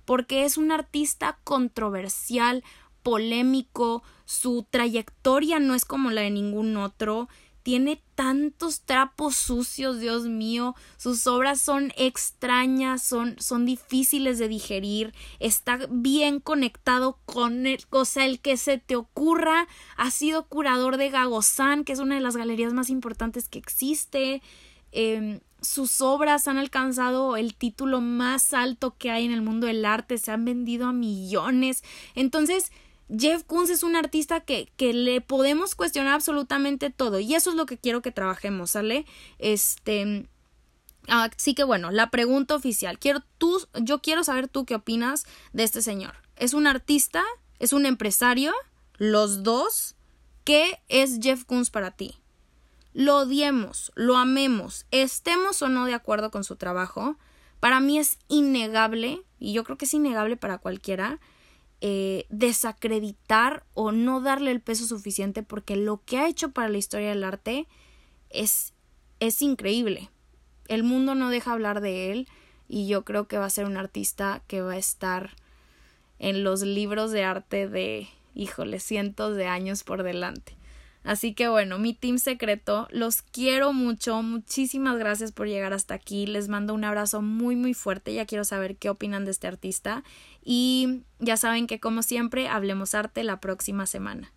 porque 0.05 0.45
es 0.45 0.57
un 0.57 0.73
artista 0.73 1.39
controversial, 1.45 2.65
polémico, 3.03 4.03
su 4.25 4.67
trayectoria 4.69 5.61
no 5.61 5.75
es 5.75 5.85
como 5.85 6.11
la 6.11 6.23
de 6.23 6.31
ningún 6.31 6.77
otro, 6.77 7.29
tiene 7.67 8.01
tantos 8.15 8.83
trapos 8.83 9.35
sucios, 9.35 9.99
Dios 9.99 10.29
mío, 10.29 10.77
sus 10.99 11.27
obras 11.27 11.61
son 11.61 11.93
extrañas, 11.97 13.03
son, 13.03 13.35
son 13.41 13.67
difíciles 13.67 14.39
de 14.39 14.47
digerir, 14.47 15.13
está 15.41 15.81
bien 15.91 16.39
conectado 16.39 17.19
con 17.27 17.67
el, 17.67 17.81
o 17.91 18.05
sea, 18.05 18.25
el 18.25 18.39
que 18.39 18.57
se 18.57 18.79
te 18.79 18.95
ocurra, 18.95 19.67
ha 19.97 20.13
sido 20.13 20.47
curador 20.47 20.97
de 20.97 21.11
Gagosán, 21.11 21.83
que 21.83 21.93
es 21.93 21.99
una 21.99 22.15
de 22.15 22.21
las 22.21 22.37
galerías 22.37 22.73
más 22.73 22.89
importantes 22.89 23.49
que 23.49 23.59
existe, 23.59 24.43
em, 24.93 25.41
sus 25.61 26.01
obras 26.01 26.47
han 26.47 26.59
alcanzado 26.59 27.37
el 27.37 27.57
título 27.57 28.01
más 28.01 28.55
alto 28.55 28.95
que 28.97 29.11
hay 29.11 29.25
en 29.25 29.33
el 29.33 29.43
mundo 29.43 29.67
del 29.67 29.85
arte, 29.85 30.19
se 30.19 30.31
han 30.31 30.45
vendido 30.45 30.87
a 30.87 30.93
millones, 30.93 31.83
entonces, 32.15 32.71
Jeff 33.15 33.45
Koons 33.45 33.71
es 33.71 33.83
un 33.83 33.97
artista 33.97 34.41
que, 34.41 34.71
que 34.77 34.93
le 34.93 35.21
podemos 35.21 35.75
cuestionar 35.75 36.15
absolutamente 36.15 36.91
todo 36.91 37.21
y 37.21 37.35
eso 37.35 37.51
es 37.51 37.57
lo 37.57 37.67
que 37.67 37.79
quiero 37.79 38.03
que 38.03 38.13
trabajemos, 38.13 38.71
¿sale? 38.71 39.07
Este... 39.39 40.29
Así 41.09 41.55
que 41.55 41.63
bueno, 41.63 41.93
la 41.93 42.11
pregunta 42.11 42.57
oficial. 42.57 42.99
Quiero 42.99 43.21
tú, 43.39 43.65
yo 43.81 44.01
quiero 44.01 44.25
saber 44.25 44.49
tú 44.49 44.65
qué 44.65 44.75
opinas 44.75 45.25
de 45.53 45.63
este 45.63 45.81
señor. 45.81 46.15
¿Es 46.35 46.53
un 46.53 46.67
artista? 46.67 47.23
¿Es 47.61 47.73
un 47.73 47.87
empresario? 47.87 48.53
¿Los 48.97 49.45
dos? 49.45 49.95
¿Qué 50.43 50.81
es 50.89 51.21
Jeff 51.23 51.45
Koons 51.45 51.71
para 51.71 51.93
ti? 51.93 52.17
Lo 52.93 53.19
odiemos, 53.19 53.93
lo 53.95 54.17
amemos, 54.17 54.87
estemos 54.91 55.61
o 55.61 55.69
no 55.69 55.85
de 55.85 55.93
acuerdo 55.93 56.31
con 56.31 56.45
su 56.45 56.57
trabajo. 56.57 57.17
Para 57.61 57.79
mí 57.79 57.99
es 57.99 58.19
innegable, 58.29 59.23
y 59.39 59.53
yo 59.53 59.65
creo 59.65 59.77
que 59.77 59.85
es 59.85 59.93
innegable 59.93 60.37
para 60.37 60.59
cualquiera, 60.59 61.21
eh, 61.81 62.27
desacreditar 62.31 63.65
o 63.75 63.93
no 63.93 64.21
darle 64.21 64.51
el 64.51 64.61
peso 64.61 64.87
suficiente 64.87 65.43
porque 65.43 65.77
lo 65.77 66.03
que 66.05 66.19
ha 66.19 66.29
hecho 66.29 66.51
para 66.51 66.69
la 66.69 66.79
historia 66.79 67.11
del 67.11 67.25
arte 67.25 67.67
es, 68.31 68.73
es 69.21 69.43
increíble. 69.43 70.11
El 70.69 70.83
mundo 70.83 71.15
no 71.15 71.31
deja 71.31 71.53
hablar 71.53 71.81
de 71.81 72.11
él 72.11 72.29
y 72.69 72.89
yo 72.89 73.05
creo 73.05 73.29
que 73.29 73.39
va 73.39 73.45
a 73.45 73.51
ser 73.51 73.67
un 73.67 73.77
artista 73.77 74.43
que 74.47 74.63
va 74.63 74.73
a 74.73 74.79
estar 74.79 75.37
en 76.19 76.45
los 76.45 76.63
libros 76.63 77.11
de 77.11 77.25
arte 77.25 77.69
de, 77.69 78.09
híjole, 78.35 78.81
cientos 78.81 79.37
de 79.37 79.47
años 79.47 79.85
por 79.85 80.03
delante. 80.03 80.56
Así 81.07 81.35
que 81.35 81.47
bueno, 81.47 81.79
mi 81.79 81.95
team 81.95 82.19
secreto, 82.19 82.89
los 82.91 83.23
quiero 83.23 83.73
mucho, 83.73 84.23
muchísimas 84.23 84.99
gracias 84.99 85.31
por 85.31 85.47
llegar 85.47 85.73
hasta 85.73 85.95
aquí, 85.95 86.27
les 86.27 86.49
mando 86.49 86.75
un 86.75 86.83
abrazo 86.83 87.23
muy 87.23 87.55
muy 87.55 87.75
fuerte, 87.75 88.13
ya 88.13 88.27
quiero 88.27 88.43
saber 88.43 88.77
qué 88.77 88.91
opinan 88.91 89.25
de 89.25 89.31
este 89.31 89.47
artista 89.47 90.03
y 90.45 91.03
ya 91.21 91.37
saben 91.37 91.69
que 91.69 91.79
como 91.79 92.03
siempre, 92.03 92.49
hablemos 92.49 92.97
arte 92.97 93.23
la 93.23 93.39
próxima 93.39 93.87
semana. 93.87 94.33